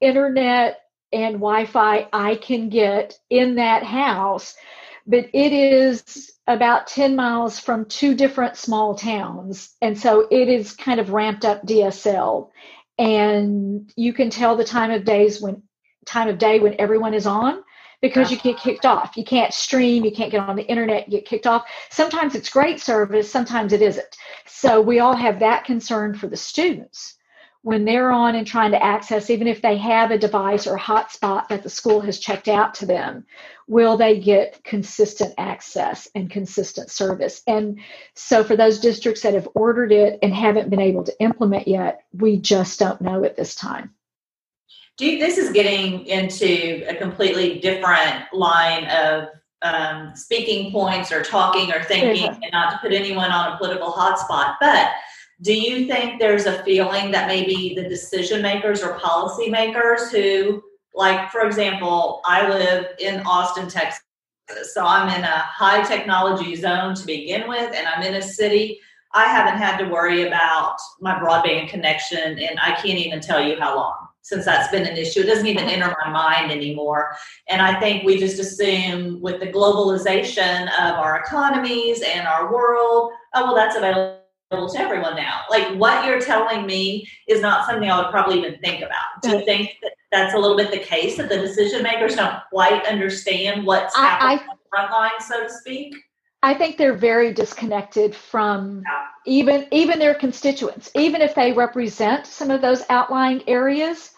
[0.00, 0.80] internet
[1.12, 4.56] and Wi-Fi I can get in that house,
[5.08, 9.74] but it is about 10 miles from two different small towns.
[9.80, 12.50] And so it is kind of ramped up DSL.
[12.98, 15.62] And you can tell the time of days when
[16.04, 17.62] time of day when everyone is on
[18.02, 19.16] because you get kicked off.
[19.16, 21.66] You can't stream, you can't get on the internet, you get kicked off.
[21.90, 24.16] Sometimes it's great service, sometimes it isn't.
[24.46, 27.17] So we all have that concern for the students
[27.68, 30.80] when they're on and trying to access, even if they have a device or a
[30.80, 33.26] hotspot that the school has checked out to them,
[33.66, 37.42] will they get consistent access and consistent service?
[37.46, 37.78] And
[38.14, 42.04] so, for those districts that have ordered it and haven't been able to implement yet,
[42.14, 43.92] we just don't know at this time.
[44.98, 49.28] You, this is getting into a completely different line of
[49.60, 53.92] um, speaking points or talking or thinking, and not to put anyone on a political
[53.92, 54.88] hotspot, but
[55.42, 60.62] do you think there's a feeling that maybe the decision makers or policy makers who,
[60.94, 64.02] like, for example, I live in Austin, Texas,
[64.72, 68.80] so I'm in a high technology zone to begin with, and I'm in a city.
[69.14, 73.60] I haven't had to worry about my broadband connection, and I can't even tell you
[73.60, 75.20] how long since that's been an issue.
[75.20, 75.82] It doesn't even mm-hmm.
[75.82, 77.16] enter my mind anymore.
[77.48, 83.12] And I think we just assume with the globalization of our economies and our world,
[83.34, 84.17] oh, well, that's available
[84.50, 85.42] to everyone now.
[85.50, 89.22] Like what you're telling me is not something I would probably even think about.
[89.22, 92.36] Do you think that that's a little bit the case that the decision makers don't
[92.50, 95.94] quite understand what's happening I, on the front line, so to speak?
[96.42, 99.06] I think they're very disconnected from yeah.
[99.26, 104.12] even even their constituents, even if they represent some of those outlying areas,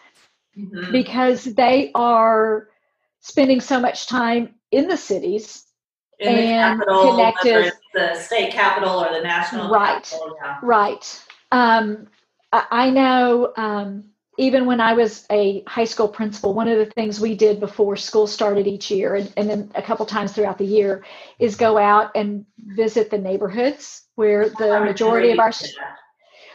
[0.56, 0.92] mm-hmm.
[0.92, 2.68] because they are
[3.20, 5.64] spending so much time in the cities
[6.18, 10.02] in and the capital, connected the state capital or the national right.
[10.02, 10.58] capital, yeah.
[10.62, 11.24] right.
[11.52, 12.06] Um,
[12.52, 17.20] I, know um, even when i was a high school principal one of the things
[17.20, 20.64] we did before school started each year and, and then a couple times throughout the
[20.64, 21.04] year
[21.38, 25.52] is go out and visit the neighborhoods where the majority of our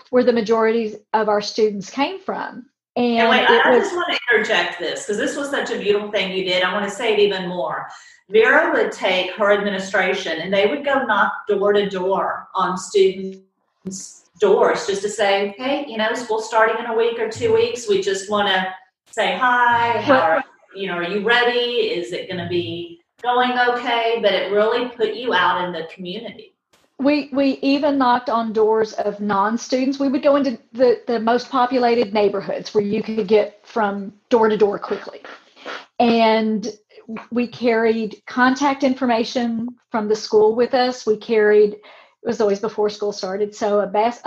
[0.10, 2.66] where the majority of our students came from
[2.96, 5.78] and, and wait, I, was, just want to interject this because this was such a
[5.78, 6.64] beautiful thing you did.
[6.64, 7.88] I want to say it even more.
[8.30, 14.30] Vera would take her administration and they would go knock door to door on students'
[14.40, 17.88] doors just to say, hey, you know, school starting in a week or two weeks.
[17.88, 18.74] We just want to
[19.12, 20.00] say hi.
[20.02, 21.92] How are, you know, are you ready?
[21.92, 24.20] Is it going to be going okay?
[24.22, 26.55] But it really put you out in the community.
[26.98, 30.00] We we even knocked on doors of non-students.
[30.00, 34.48] We would go into the, the most populated neighborhoods where you could get from door
[34.48, 35.22] to door quickly.
[36.00, 36.68] And
[37.32, 41.06] we carried contact information from the school with us.
[41.06, 41.82] We carried, it
[42.24, 44.22] was always before school started, so a, bas-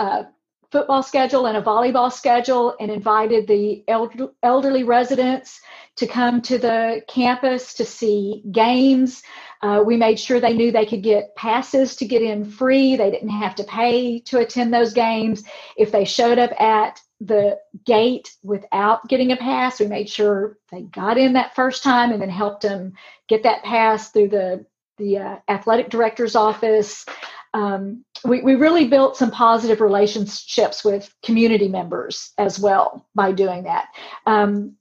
[0.71, 5.59] football schedule and a volleyball schedule, and invited the elder- elderly residents
[5.95, 9.23] to come to the campus to see games.
[9.61, 12.95] Uh, we made sure they knew they could get passes to get in free.
[12.95, 15.43] They didn't have to pay to attend those games.
[15.75, 19.79] If they showed up at the gate without getting a pass.
[19.79, 22.93] We made sure they got in that first time and then helped them
[23.27, 24.65] get that pass through the
[24.97, 27.05] the uh, athletic director's office.
[27.53, 33.63] Um, we, we really built some positive relationships with community members as well by doing
[33.63, 33.87] that.
[34.25, 34.75] Um,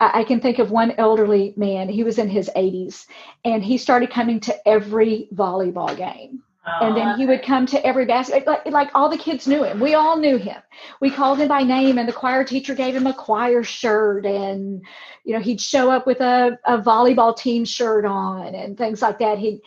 [0.00, 3.06] I, can think of one elderly man, he was in his 80s,
[3.44, 7.86] and he started coming to every volleyball game oh, and then he would come to
[7.86, 10.60] every basket like, like all the kids knew him we all knew him
[11.00, 14.84] we called him by name and the choir teacher gave him a choir shirt and
[15.24, 19.18] you know he'd show up with a, a volleyball team shirt on and things like
[19.18, 19.60] that he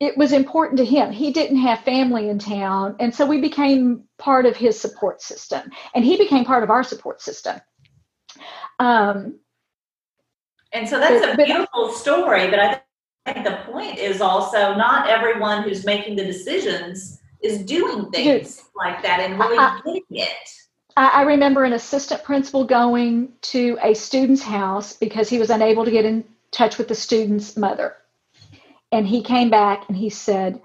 [0.00, 1.12] it was important to him.
[1.12, 2.96] He didn't have family in town.
[2.98, 5.70] And so we became part of his support system.
[5.94, 7.60] And he became part of our support system.
[8.78, 9.38] Um,
[10.72, 12.50] and so that's but, a beautiful but, story.
[12.50, 12.84] But
[13.26, 18.56] I think the point is also not everyone who's making the decisions is doing things
[18.56, 20.50] dude, like that and really I, getting it.
[20.96, 25.90] I remember an assistant principal going to a student's house because he was unable to
[25.90, 27.96] get in touch with the student's mother.
[28.92, 30.60] And he came back and he said,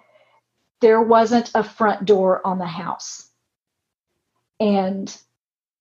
[0.82, 3.28] there wasn't a front door on the house.
[4.60, 5.16] And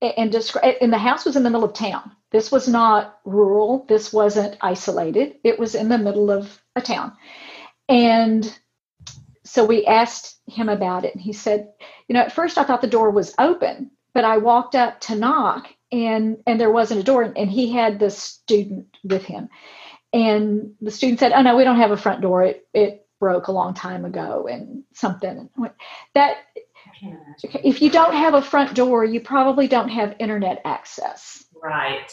[0.01, 2.13] and describe and the house was in the middle of town.
[2.31, 3.87] This was not rural.
[3.89, 5.37] This wasn't isolated.
[5.45, 7.13] It was in the middle of a town.
[7.89, 8.59] And
[9.45, 11.73] so we asked him about it and he said,
[12.07, 15.15] you know, at first I thought the door was open but I walked up to
[15.15, 19.49] knock and and there wasn't a door and he had the student with him.
[20.13, 22.43] And the student said, "Oh no, we don't have a front door.
[22.43, 25.49] It it broke a long time ago and something."
[26.15, 26.39] That
[27.65, 31.45] if you don't have a front door, you probably don't have internet access.
[31.63, 32.13] Right.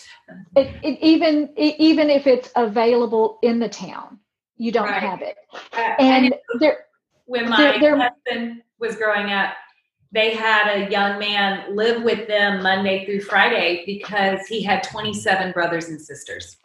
[0.56, 4.20] It, it, even it, even if it's available in the town,
[4.58, 5.02] you don't right.
[5.02, 5.36] have it.
[5.74, 6.86] Uh, and there,
[7.26, 9.54] when my there, husband was growing up,
[10.12, 15.52] they had a young man live with them Monday through Friday because he had 27
[15.52, 16.58] brothers and sisters.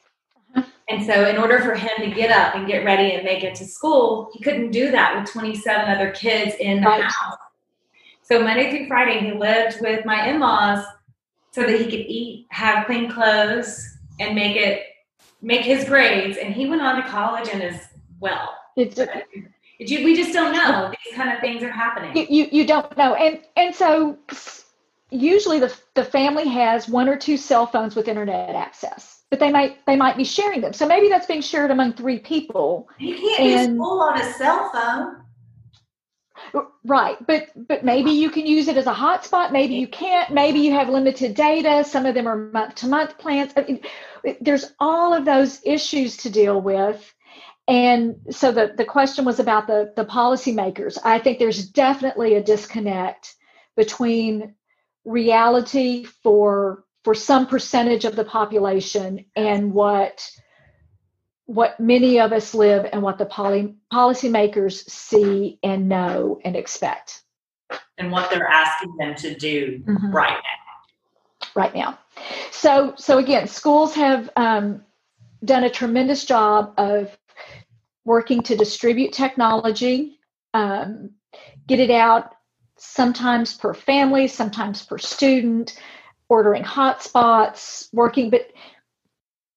[0.55, 0.67] Uh-huh.
[0.89, 3.55] And so, in order for him to get up and get ready and make it
[3.57, 7.03] to school, he couldn't do that with 27 other kids in the right.
[7.03, 7.37] house.
[8.31, 10.85] So, Monday through Friday, he lived with my in laws
[11.51, 14.85] so that he could eat, have clean clothes, and make it
[15.43, 16.37] make his grades.
[16.37, 17.81] And he went on to college and is
[18.21, 18.55] well.
[18.77, 19.01] It's,
[19.81, 22.17] you, we just don't know these kind of things are happening.
[22.17, 24.17] You, you, you don't know, and and so
[25.11, 29.51] usually the the family has one or two cell phones with internet access, but they
[29.51, 30.73] might they might be sharing them.
[30.73, 32.89] So maybe that's being shared among three people.
[32.99, 35.25] You can't and, use full on a cell phone.
[36.85, 39.53] Right, but but maybe you can use it as a hotspot.
[39.53, 40.33] Maybe you can't.
[40.33, 41.85] Maybe you have limited data.
[41.85, 43.53] Some of them are month to month plans.
[43.57, 43.81] I mean,
[44.41, 47.15] there's all of those issues to deal with
[47.71, 50.99] and so the, the question was about the, the policymakers.
[51.05, 53.37] I think there's definitely a disconnect
[53.77, 54.57] between
[55.05, 60.29] reality for for some percentage of the population and what
[61.51, 67.25] what many of us live and what the poly, policymakers see and know and expect.
[67.99, 70.13] And what they're asking them to do mm-hmm.
[70.13, 71.51] right now.
[71.57, 71.99] Right now.
[72.53, 74.83] So so again schools have um,
[75.45, 77.19] done a tremendous job of
[78.05, 80.21] working to distribute technology,
[80.55, 81.11] um,
[81.67, 82.37] get it out
[82.77, 85.81] sometimes per family, sometimes per student,
[86.29, 88.53] ordering hotspots, working, but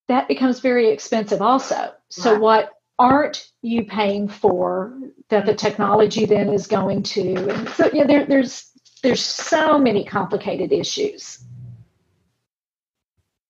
[0.08, 1.94] that becomes very expensive also.
[2.10, 2.42] So, right.
[2.42, 4.98] what aren't you paying for
[5.30, 7.50] that the technology then is going to?
[7.50, 8.70] And so, yeah, there, there's
[9.02, 11.44] there's so many complicated issues.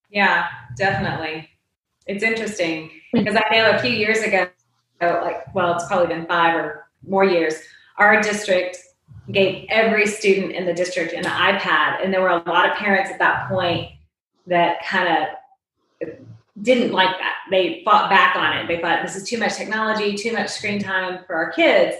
[0.09, 0.47] Yeah,
[0.77, 1.49] definitely.
[2.05, 3.23] It's interesting mm.
[3.23, 4.47] because I know a few years ago
[5.01, 7.55] like, well, it's probably been five or more years,
[7.97, 8.77] our district
[9.31, 12.03] gave every student in the district an iPad.
[12.03, 13.91] And there were a lot of parents at that point
[14.47, 15.27] that kind
[16.03, 16.09] of
[16.61, 17.35] didn't like that.
[17.49, 18.67] They fought back on it.
[18.67, 21.97] They thought this is too much technology, too much screen time for our kids.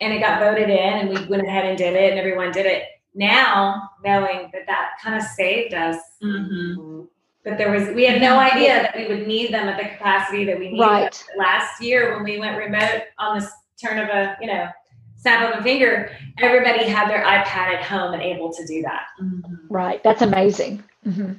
[0.00, 2.64] And it got voted in, and we went ahead and did it, and everyone did
[2.64, 2.84] it.
[3.14, 7.02] Now, knowing that that kind of saved us, mm-hmm.
[7.44, 10.44] But there was we had no idea that we would need them at the capacity
[10.44, 11.24] that we needed right.
[11.38, 13.50] last year when we went remote on this
[13.82, 14.68] turn of a you know
[15.16, 16.14] snap of a finger.
[16.38, 19.06] Everybody had their iPad at home and able to do that.
[19.22, 19.72] Mm-hmm.
[19.72, 20.82] Right, that's amazing.
[21.06, 21.32] Mm-hmm.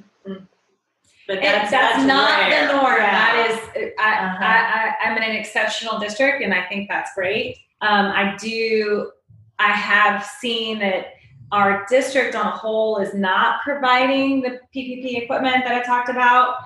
[1.28, 2.66] But that's, that's, that's not rare.
[2.66, 2.96] the norm.
[2.96, 3.10] Yeah.
[3.10, 4.44] That is, I, uh-huh.
[4.44, 7.58] I, I, am in an exceptional district, and I think that's great.
[7.80, 9.10] Um, I do.
[9.58, 11.14] I have seen that
[11.52, 16.56] our district on a whole is not providing the PPP equipment that I talked about,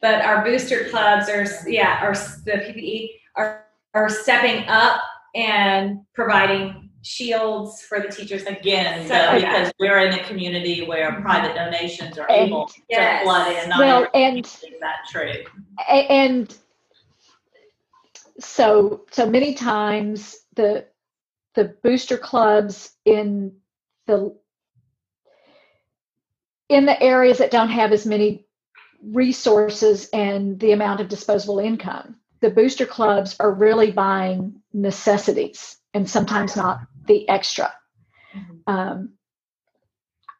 [0.00, 2.12] but our booster clubs are, yeah, or
[2.44, 5.00] the PPE are, are stepping up
[5.34, 9.70] and providing shields for the teachers again so, because yeah.
[9.80, 11.22] we're in a community where mm-hmm.
[11.22, 13.20] private donations are and, able yes.
[13.20, 13.70] to flood in.
[13.78, 15.44] Well, and is that true?
[15.88, 16.54] And
[18.38, 20.86] so so many times the
[21.54, 23.52] the booster clubs in
[24.06, 24.34] the
[26.68, 28.46] in the areas that don't have as many
[29.02, 36.08] resources and the amount of disposable income the booster clubs are really buying necessities and
[36.08, 37.72] sometimes not the extra
[38.34, 38.72] mm-hmm.
[38.72, 39.10] um,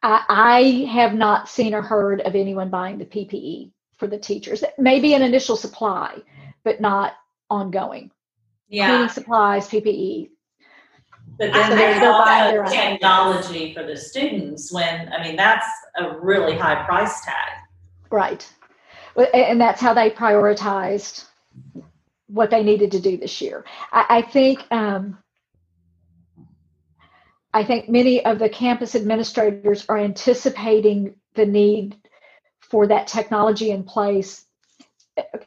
[0.02, 4.64] I, I, have not seen or heard of anyone buying the ppe for the teachers
[4.78, 6.18] maybe an initial supply
[6.64, 7.14] but not
[7.50, 8.10] ongoing
[8.72, 8.88] yeah.
[8.88, 10.30] cleaning supplies, PPE.
[11.38, 16.18] But then so there's all that technology for the students when, I mean, that's a
[16.18, 17.52] really high price tag.
[18.10, 18.50] Right.
[19.34, 21.26] And that's how they prioritized
[22.28, 23.64] what they needed to do this year.
[23.92, 25.18] I, I think um,
[27.55, 31.96] I think many of the campus administrators are anticipating the need
[32.61, 34.46] for that technology in place.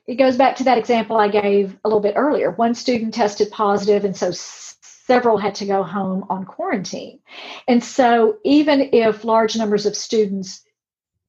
[0.05, 2.51] It goes back to that example I gave a little bit earlier.
[2.51, 7.19] One student tested positive, and so several had to go home on quarantine.
[7.67, 10.63] And so, even if large numbers of students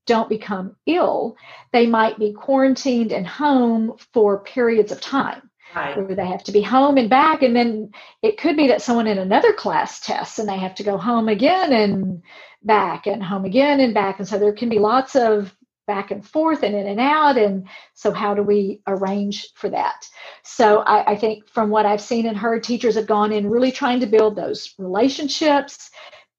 [0.07, 1.37] don't become ill,
[1.73, 5.51] they might be quarantined and home for periods of time.
[5.77, 5.95] Right.
[5.95, 7.91] Where they have to be home and back, and then
[8.23, 11.29] it could be that someone in another class tests and they have to go home
[11.29, 12.23] again and
[12.63, 14.19] back and home again and back.
[14.19, 15.55] And so there can be lots of
[15.87, 17.37] back and forth and in and out.
[17.37, 20.09] And so, how do we arrange for that?
[20.45, 23.71] So, I, I, think from what I've seen and heard, teachers have gone in really
[23.71, 25.91] trying to build those relationships,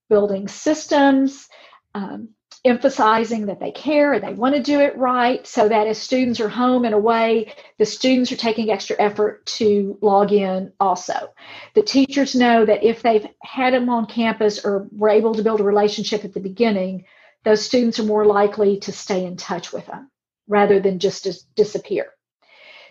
[0.10, 1.48] building systems,
[1.94, 2.30] um,
[2.66, 6.40] emphasizing that they care and they want to do it right so that as students
[6.40, 11.30] are home and away, the students are taking extra effort to log in also.
[11.76, 15.62] The teachers know that if they've had them on campus or were able to build
[15.62, 17.06] a relationship at the beginning,
[17.44, 20.10] those students are more likely to stay in touch with them
[20.48, 22.08] rather than just dis- disappear.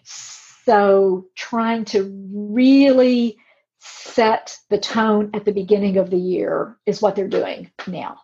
[0.04, 3.38] So, trying to really
[3.78, 8.18] set the tone at the beginning of the year is what they're doing now.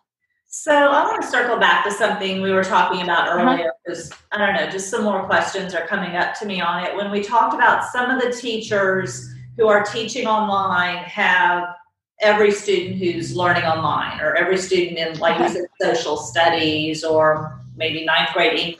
[0.55, 3.41] So I want to circle back to something we were talking about uh-huh.
[3.41, 4.19] earlier because uh-huh.
[4.33, 6.95] I don't know, just some more questions are coming up to me on it.
[6.95, 11.75] When we talked about some of the teachers who are teaching online have
[12.21, 17.59] every student who's learning online or every student in like you said social studies or
[17.75, 18.77] maybe ninth grade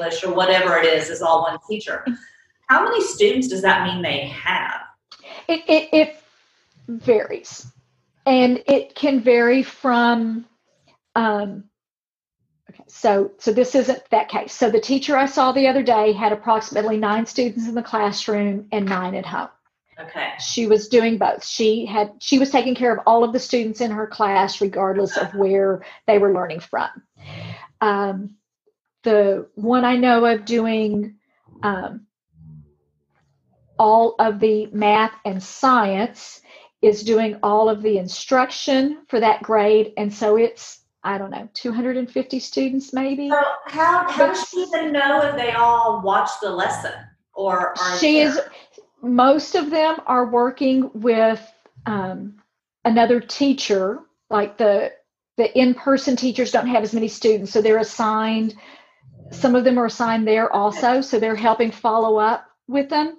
[0.00, 2.04] English or whatever it is is all one teacher.
[2.66, 4.80] How many students does that mean they have?
[5.46, 6.22] It, it, it
[6.88, 7.68] varies.
[8.26, 10.46] And it can vary from
[11.14, 11.64] um,
[12.70, 14.52] okay, so so this isn't that case.
[14.52, 18.68] So the teacher I saw the other day had approximately nine students in the classroom
[18.72, 19.48] and nine at home.
[20.00, 20.32] Okay.
[20.40, 21.44] She was doing both.
[21.44, 25.16] She had she was taking care of all of the students in her class, regardless
[25.16, 26.88] of where they were learning from.
[27.80, 28.36] Um,
[29.02, 31.16] the one I know of doing
[31.62, 32.06] um,
[33.78, 36.40] all of the math and science
[36.80, 41.48] is doing all of the instruction for that grade, and so it's I don't know,
[41.54, 43.28] 250 students maybe.
[43.28, 46.92] So how, how does she even know if they all watch the lesson
[47.34, 48.28] or are she there?
[48.28, 48.40] is
[49.02, 51.44] most of them are working with
[51.86, 52.36] um,
[52.84, 54.00] another teacher
[54.30, 54.92] like the
[55.36, 58.54] the in-person teachers don't have as many students so they're assigned
[59.30, 63.18] some of them are assigned there also so they're helping follow up with them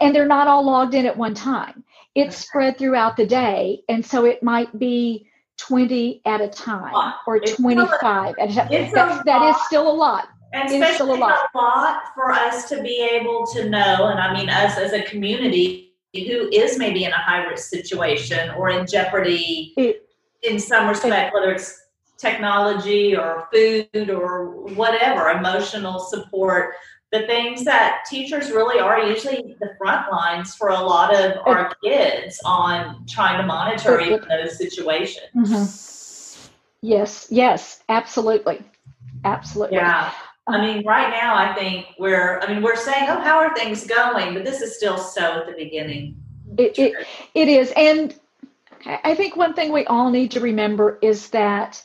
[0.00, 4.04] and they're not all logged in at one time it's spread throughout the day and
[4.04, 5.29] so it might be
[5.60, 8.68] 20 at a time or it's 25 at a time.
[8.92, 10.28] That, that is still a lot.
[10.52, 11.38] And especially still a lot.
[11.54, 15.02] a lot for us to be able to know, and I mean us as a
[15.02, 20.08] community who is maybe in a high risk situation or in jeopardy it,
[20.42, 21.80] in some respect, it, whether it's
[22.18, 26.74] technology or food or whatever, emotional support
[27.12, 31.74] the things that teachers really are usually the front lines for a lot of our
[31.82, 35.26] kids on trying to monitor even those situations.
[35.36, 36.48] Mm-hmm.
[36.82, 38.62] Yes, yes, absolutely.
[39.24, 39.76] Absolutely.
[39.76, 40.12] Yeah.
[40.46, 43.86] I mean, right now, I think we're, I mean, we're saying, oh, how are things
[43.86, 44.34] going?
[44.34, 46.16] But this is still so at the beginning.
[46.58, 47.72] It, it, it is.
[47.76, 48.14] And
[48.86, 51.82] I think one thing we all need to remember is that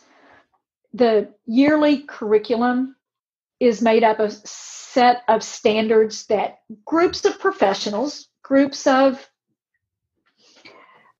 [0.94, 2.95] the yearly curriculum
[3.66, 9.28] is made up of set of standards that groups of professionals, groups of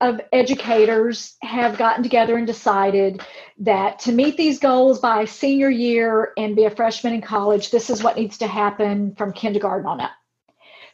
[0.00, 3.22] of educators have gotten together and decided
[3.58, 7.88] that to meet these goals by senior year and be a freshman in college, this
[7.88, 10.10] is what needs to happen from kindergarten on up.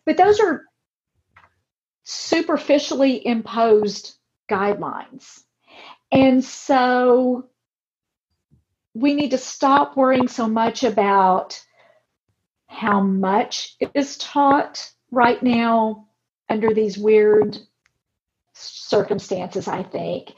[0.06, 0.62] But those are
[2.04, 4.14] superficially imposed
[4.48, 5.40] guidelines.
[6.12, 7.48] And so
[8.94, 11.60] we need to stop worrying so much about
[12.66, 16.08] how much is taught right now
[16.48, 17.58] under these weird
[18.54, 20.32] circumstances, I think,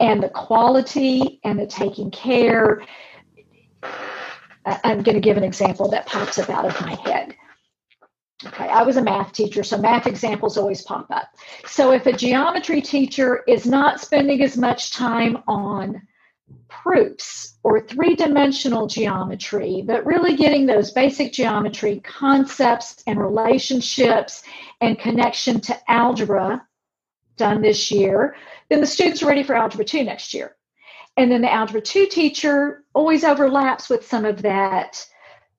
[0.00, 2.82] and the quality and the taking care.
[4.64, 7.34] I'm going to give an example that pops up out of my head.
[8.44, 11.28] Okay, I was a math teacher, so math examples always pop up.
[11.66, 16.02] So if a geometry teacher is not spending as much time on
[16.68, 24.42] proofs or three dimensional geometry, but really getting those basic geometry concepts and relationships
[24.80, 26.66] and connection to algebra
[27.36, 28.36] done this year,
[28.68, 30.56] then the students are ready for Algebra 2 next year.
[31.16, 35.04] And then the Algebra 2 teacher always overlaps with some of that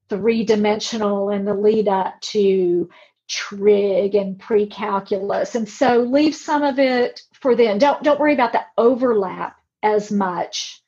[0.10, 2.90] three dimensional and the lead up to
[3.28, 5.56] trig and pre-calculus.
[5.56, 7.78] And so leave some of it for then.
[7.78, 10.83] Don't don't worry about the overlap as much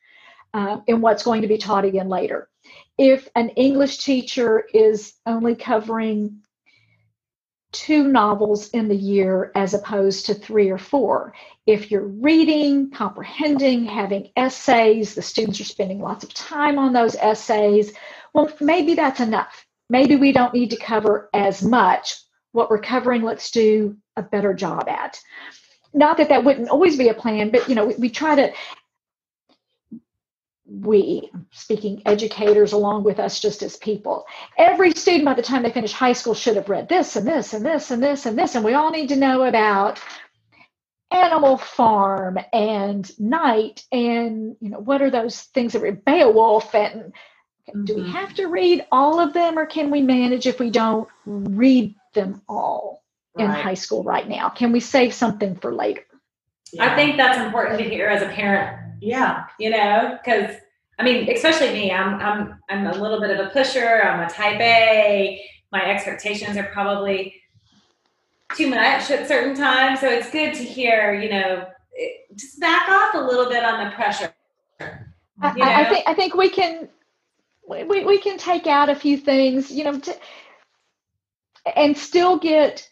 [0.56, 2.50] uh, in what's going to be taught again later
[2.98, 6.42] if an english teacher is only covering
[7.76, 11.34] two novels in the year as opposed to three or four.
[11.68, 17.16] If you're reading, comprehending, having essays, the students are spending lots of time on those
[17.18, 17.92] essays,
[18.34, 19.66] well, maybe that's enough.
[19.90, 22.16] Maybe we don't need to cover as much.
[22.54, 25.20] What we're covering, let's do a better job at.
[25.94, 28.54] Not that that wouldn't always be a plan, but you know, we, we try to
[30.68, 34.26] we, speaking educators along with us just as people,
[34.58, 37.54] every student by the time they finish high school should have read this and this
[37.54, 38.56] and this and this and this.
[38.56, 40.00] And we all need to know about
[41.12, 47.14] Animal Farm and Night and, you know, what are those things that were Beowulf and
[47.70, 47.86] mm-hmm.
[47.86, 48.12] do we mm-hmm.
[48.12, 52.42] have to read all of them or can we manage if we don't read them
[52.50, 53.04] all
[53.36, 53.46] right.
[53.46, 54.50] in high school right now?
[54.50, 56.02] Can we save something for later?
[56.74, 56.92] Yeah.
[56.92, 59.46] I think that's important to hear as a parent yeah.
[59.60, 60.56] You know, because
[60.98, 64.02] I mean, especially me, I'm I'm I'm a little bit of a pusher.
[64.04, 65.42] I'm a type A.
[65.72, 67.36] My expectations are probably
[68.56, 70.00] too much at certain times.
[70.00, 71.68] So it's good to hear, you know,
[72.36, 74.34] just back off a little bit on the pressure.
[75.42, 76.88] I, I, think I think we can
[77.68, 80.16] we, we can take out a few things, you know, to,
[81.76, 82.88] and still get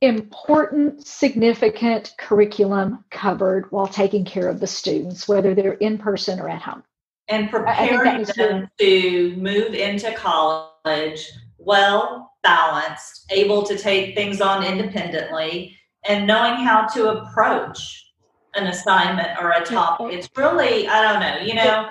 [0.00, 6.48] important, significant curriculum covered while taking care of the students, whether they're in person or
[6.48, 6.82] at home.
[7.28, 15.76] And preparing them to move into college well balanced, able to take things on independently,
[16.04, 18.06] and knowing how to approach
[18.54, 20.12] an assignment or a topic.
[20.12, 21.88] It's really, I don't know, you know,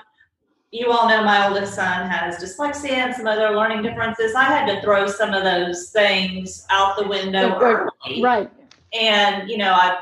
[0.72, 4.34] you all know my oldest son has dyslexia and some other learning differences.
[4.34, 8.22] I had to throw some of those things out the window early.
[8.22, 8.50] Right.
[8.92, 9.98] And, you know, I've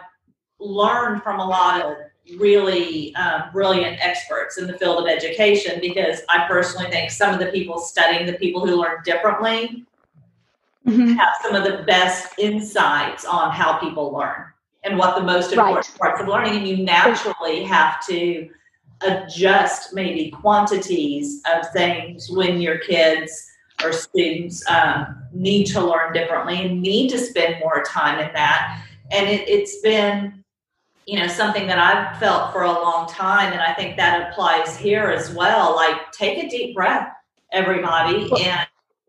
[0.58, 1.96] learned from a lot of
[2.38, 7.40] really um, brilliant experts in the field of education because I personally think some of
[7.40, 9.86] the people studying the people who learn differently
[10.86, 11.12] mm-hmm.
[11.12, 14.44] have some of the best insights on how people learn
[14.84, 15.98] and what the most important right.
[15.98, 16.56] parts of learning.
[16.56, 18.50] And you naturally have to
[19.03, 23.46] adjust maybe quantities of things when your kids
[23.84, 28.82] or students um, need to learn differently and need to spend more time in that.
[29.12, 30.44] And it, it's been,
[31.07, 34.76] you know, something that I've felt for a long time, and I think that applies
[34.76, 35.74] here as well.
[35.74, 37.12] Like, take a deep breath,
[37.53, 38.66] everybody, and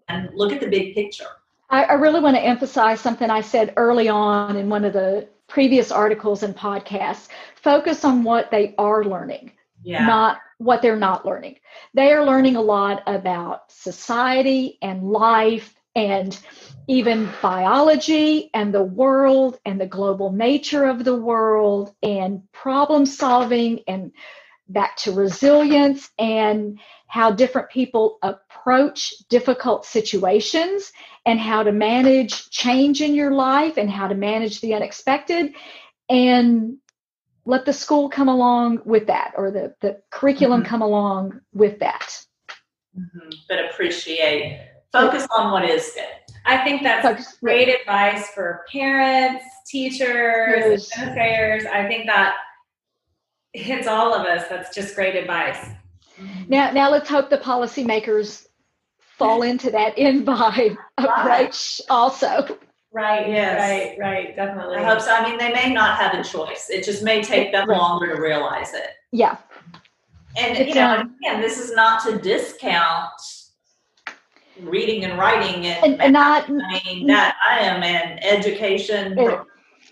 [0.07, 1.27] and look at the big picture.
[1.69, 5.27] I, I really want to emphasize something I said early on in one of the
[5.47, 7.27] previous articles and podcasts.
[7.55, 9.51] Focus on what they are learning
[9.83, 10.05] yeah.
[10.05, 11.57] not what they're not learning.
[11.93, 16.37] They are learning a lot about society and life and
[16.87, 23.81] even biology and the world and the global nature of the world and problem solving
[23.87, 24.11] and
[24.67, 30.91] back to resilience and how different people approach difficult situations
[31.25, 35.53] and how to manage change in your life and how to manage the unexpected
[36.07, 36.77] and
[37.49, 40.69] let the school come along with that or the, the curriculum mm-hmm.
[40.69, 42.07] come along with that.
[42.95, 43.29] Mm-hmm.
[43.49, 46.35] But appreciate, focus on what is good.
[46.45, 47.73] I think that's focus, great yeah.
[47.81, 51.65] advice for parents, teachers, administrators.
[51.65, 52.35] I think that
[53.53, 54.47] hits all of us.
[54.47, 55.57] That's just great advice.
[56.21, 56.49] Mm-hmm.
[56.49, 58.45] Now, now let's hope the policymakers
[59.17, 62.59] fall into that InVibe approach also.
[62.91, 63.29] Right.
[63.29, 63.59] Yes.
[63.59, 63.97] Right.
[63.99, 64.35] Right.
[64.35, 64.77] Definitely.
[64.77, 65.11] I hope so.
[65.11, 66.69] I mean, they may not have a choice.
[66.69, 68.91] It just may take them longer to realize it.
[69.11, 69.37] Yeah.
[70.37, 73.11] And it's, you know, um, again, this is not to discount
[74.61, 79.39] reading and writing and, and not I mean that I am an education it,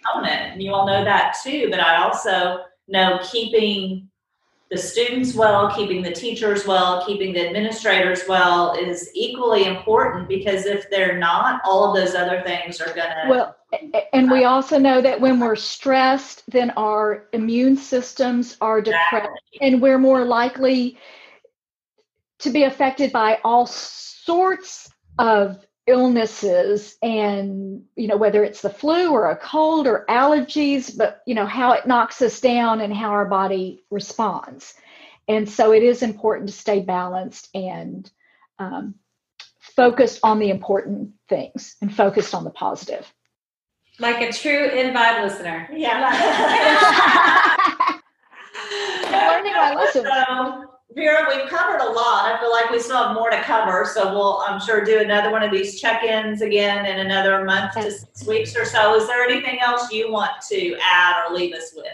[0.04, 1.68] proponent, and you all know that too.
[1.70, 4.10] But I also know keeping
[4.70, 10.66] the students well, keeping the teachers well, keeping the administrators well is equally important because
[10.66, 13.26] if they're not, all of those other things are going to.
[13.30, 13.56] Well,
[14.14, 19.60] and we also know that when we're stressed, then our immune systems are depressed, exactly.
[19.62, 20.98] and we're more likely
[22.40, 29.12] to be affected by all sorts of illnesses and you know whether it's the flu
[29.12, 33.10] or a cold or allergies but you know how it knocks us down and how
[33.10, 34.74] our body responds
[35.30, 38.12] and so it is important to stay balanced and
[38.60, 38.96] um,
[39.60, 43.12] focused on the important things and focused on the positive
[44.00, 45.70] Like a true InVibe listener.
[45.74, 46.02] Yeah.
[49.12, 50.06] learning my lesson.
[50.96, 52.32] Vera, we've covered a lot.
[52.32, 53.86] I feel like we still have more to cover.
[53.94, 57.92] So we'll, I'm sure, do another one of these check-ins again in another month to
[57.92, 58.96] six weeks or so.
[58.96, 61.88] Is there anything else you want to add or leave us with?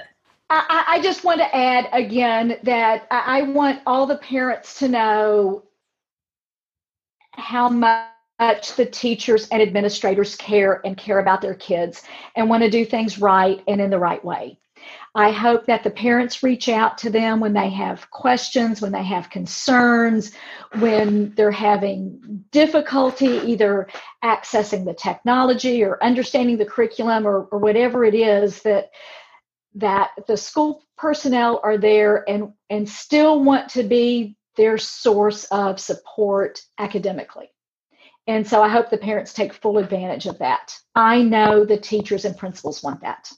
[0.49, 5.63] I, I just want to add again that I want all the parents to know
[7.31, 12.03] how much the teachers and administrators care and care about their kids
[12.35, 14.59] and want to do things right and in the right way.
[15.15, 19.03] I hope that the parents reach out to them when they have questions, when they
[19.03, 20.31] have concerns,
[20.79, 23.87] when they're having difficulty either
[24.23, 28.89] accessing the technology or understanding the curriculum or, or whatever it is that
[29.75, 35.79] that the school personnel are there and and still want to be their source of
[35.79, 37.49] support academically.
[38.27, 40.77] And so I hope the parents take full advantage of that.
[40.95, 43.31] I know the teachers and principals want that.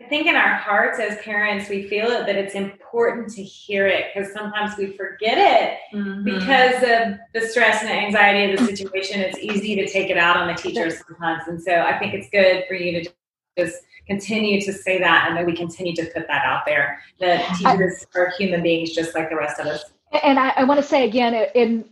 [0.00, 3.86] I think in our hearts as parents, we feel it, but it's important to hear
[3.86, 6.24] it because sometimes we forget it mm-hmm.
[6.24, 9.20] because of the stress and the anxiety of the situation.
[9.20, 11.48] It's easy to take it out on the teachers sometimes.
[11.48, 13.10] And so I think it's good for you to
[13.58, 13.76] just
[14.06, 18.06] continue to say that and that we continue to put that out there that teachers
[18.14, 19.84] I, are human beings just like the rest of us.
[20.22, 21.84] And I, I want to say again, in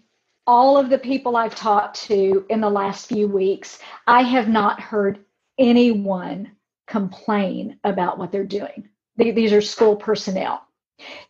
[0.47, 4.81] all of the people I've talked to in the last few weeks, I have not
[4.81, 5.21] heard
[5.59, 6.53] anyone
[6.89, 8.89] complain about what they're doing.
[9.17, 10.63] They, these are school personnel.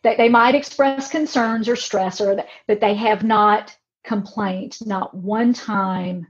[0.03, 5.13] That they might express concerns or stress, or that, but they have not complained, not
[5.13, 6.25] one time,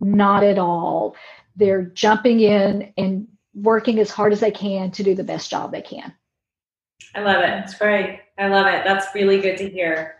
[0.00, 1.14] not at all.
[1.54, 5.70] They're jumping in and working as hard as they can to do the best job
[5.70, 6.12] they can.
[7.14, 7.50] I love it.
[7.64, 8.20] It's great.
[8.38, 8.82] I love it.
[8.84, 10.16] That's really good to hear.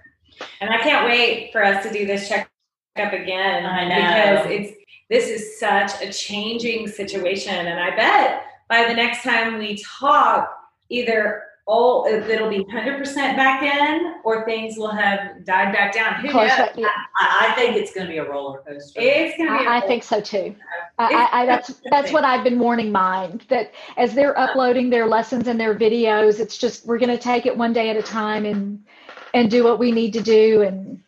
[0.60, 2.50] And I can't wait for us to do this check
[2.96, 3.66] up again.
[3.66, 4.42] I know.
[4.42, 7.54] Because it's this is such a changing situation.
[7.54, 10.48] And I bet by the next time we talk,
[10.88, 16.14] either all it'll be 100% back in or things will have died back down.
[16.14, 16.50] Who knows?
[16.76, 16.88] Yeah.
[17.16, 19.00] I, I, think it's going to be a roller coaster.
[19.00, 19.66] It's going to be.
[19.66, 20.54] I, think so too.
[20.98, 25.46] I, I, that's that's what I've been warning mine that as they're uploading their lessons
[25.46, 28.44] and their videos, it's just we're going to take it one day at a time
[28.44, 28.84] and
[29.32, 31.00] and do what we need to do, and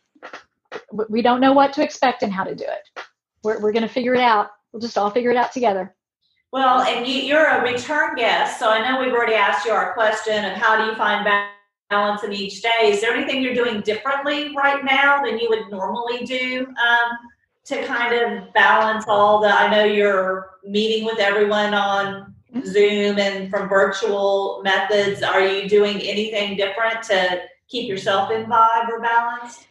[1.09, 3.05] we don't know what to expect and how to do it
[3.43, 4.51] we're, we're going to figure it out.
[4.73, 5.95] We'll just all figure it out together.
[6.53, 9.95] Well, and you, are a return guest, so I know we've already asked you our
[9.95, 11.27] question of how do you find
[11.89, 12.91] balance in each day.
[12.91, 17.11] Is there anything you're doing differently right now than you would normally do um,
[17.65, 19.49] to kind of balance all the?
[19.49, 22.67] I know you're meeting with everyone on mm-hmm.
[22.67, 25.23] Zoom and from virtual methods.
[25.23, 29.65] Are you doing anything different to keep yourself in vibe or balance?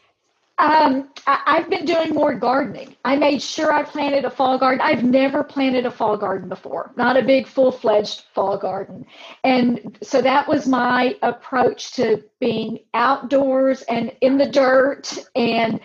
[0.61, 2.95] Um, I, have been doing more gardening.
[3.03, 4.79] I made sure I planted a fall garden.
[4.79, 9.07] I've never planted a fall garden before, not a big full fledged fall garden.
[9.43, 15.11] And so that was my approach to being outdoors and in the dirt.
[15.35, 15.79] And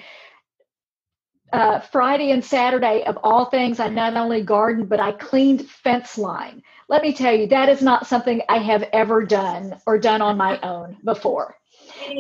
[1.55, 6.19] uh, Friday and Saturday, of all things, I not only gardened, but I cleaned fence
[6.19, 6.63] line.
[6.91, 10.37] Let me tell you, that is not something I have ever done or done on
[10.37, 11.57] my own before.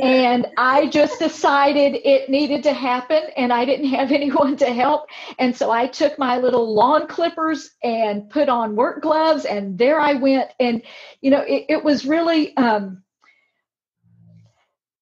[0.02, 5.08] And I just decided it needed to happen, and I didn't have anyone to help.
[5.38, 10.00] And so I took my little lawn clippers and put on work gloves, and there
[10.00, 10.50] I went.
[10.60, 10.82] And,
[11.20, 13.02] you know, it, it was really um,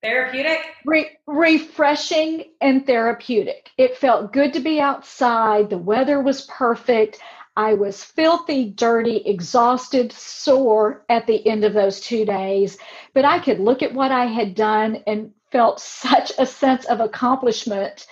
[0.03, 3.70] therapeutic, re- refreshing, and therapeutic.
[3.78, 5.70] It felt good to be outside.
[5.70, 7.18] The weather was perfect.
[7.57, 12.78] I was filthy, dirty, exhausted, sore at the end of those two days,
[13.12, 17.00] but I could look at what I had done and felt such a sense of
[17.00, 18.07] accomplishment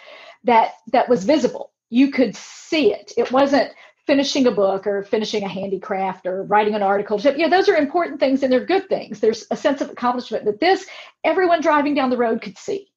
[0.45, 1.72] that that was visible.
[1.90, 3.12] You could see it.
[3.16, 3.72] It wasn't
[4.07, 7.20] finishing a book or finishing a handicraft or writing an article.
[7.20, 9.20] Yeah, those are important things and they're good things.
[9.20, 10.86] There's a sense of accomplishment that this
[11.24, 12.88] everyone driving down the road could see.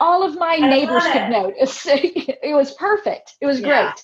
[0.00, 1.86] All of my neighbors could notice.
[1.88, 3.34] it was perfect.
[3.40, 3.92] It was yeah.
[3.92, 4.02] great.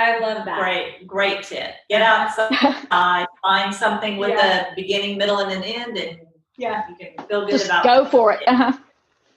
[0.00, 0.58] I love that.
[0.58, 1.74] Great, great tip.
[1.90, 2.86] Get outside,
[3.42, 4.72] find something with yeah.
[4.72, 6.20] a beginning, middle, and an end, and
[6.56, 8.40] yeah, you can feel good Just about go for it.
[8.46, 8.72] Uh-huh.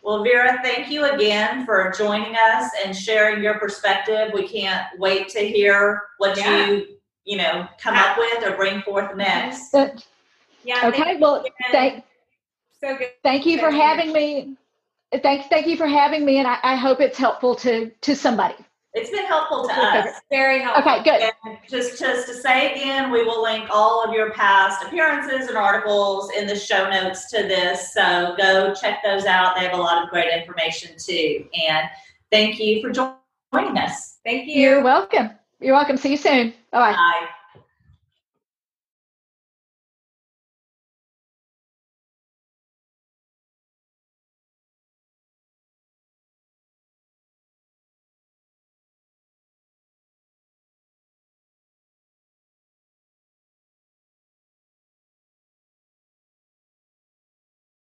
[0.03, 4.31] Well, Vera, thank you again for joining us and sharing your perspective.
[4.33, 6.67] We can't wait to hear what yeah.
[6.67, 9.73] you, you know, come up with or bring forth next.
[10.63, 10.81] yeah.
[10.87, 11.17] Okay.
[11.17, 12.03] Well, thank.
[12.81, 13.11] So good.
[13.23, 14.57] Thank you for having me.
[15.21, 18.55] Thank, thank you for having me, and I, I hope it's helpful to to somebody.
[18.95, 20.21] It's been helpful to us.
[20.29, 20.91] Very helpful.
[20.91, 21.31] Okay, good.
[21.45, 25.57] And just, just to say again, we will link all of your past appearances and
[25.57, 27.93] articles in the show notes to this.
[27.93, 29.55] So go check those out.
[29.55, 31.45] They have a lot of great information too.
[31.67, 31.87] And
[32.31, 34.19] thank you for joining us.
[34.23, 34.61] Thank you.
[34.61, 35.31] You're welcome.
[35.59, 35.97] You're welcome.
[35.97, 36.53] See you soon.
[36.71, 36.93] Bye-bye.
[36.93, 37.27] Bye.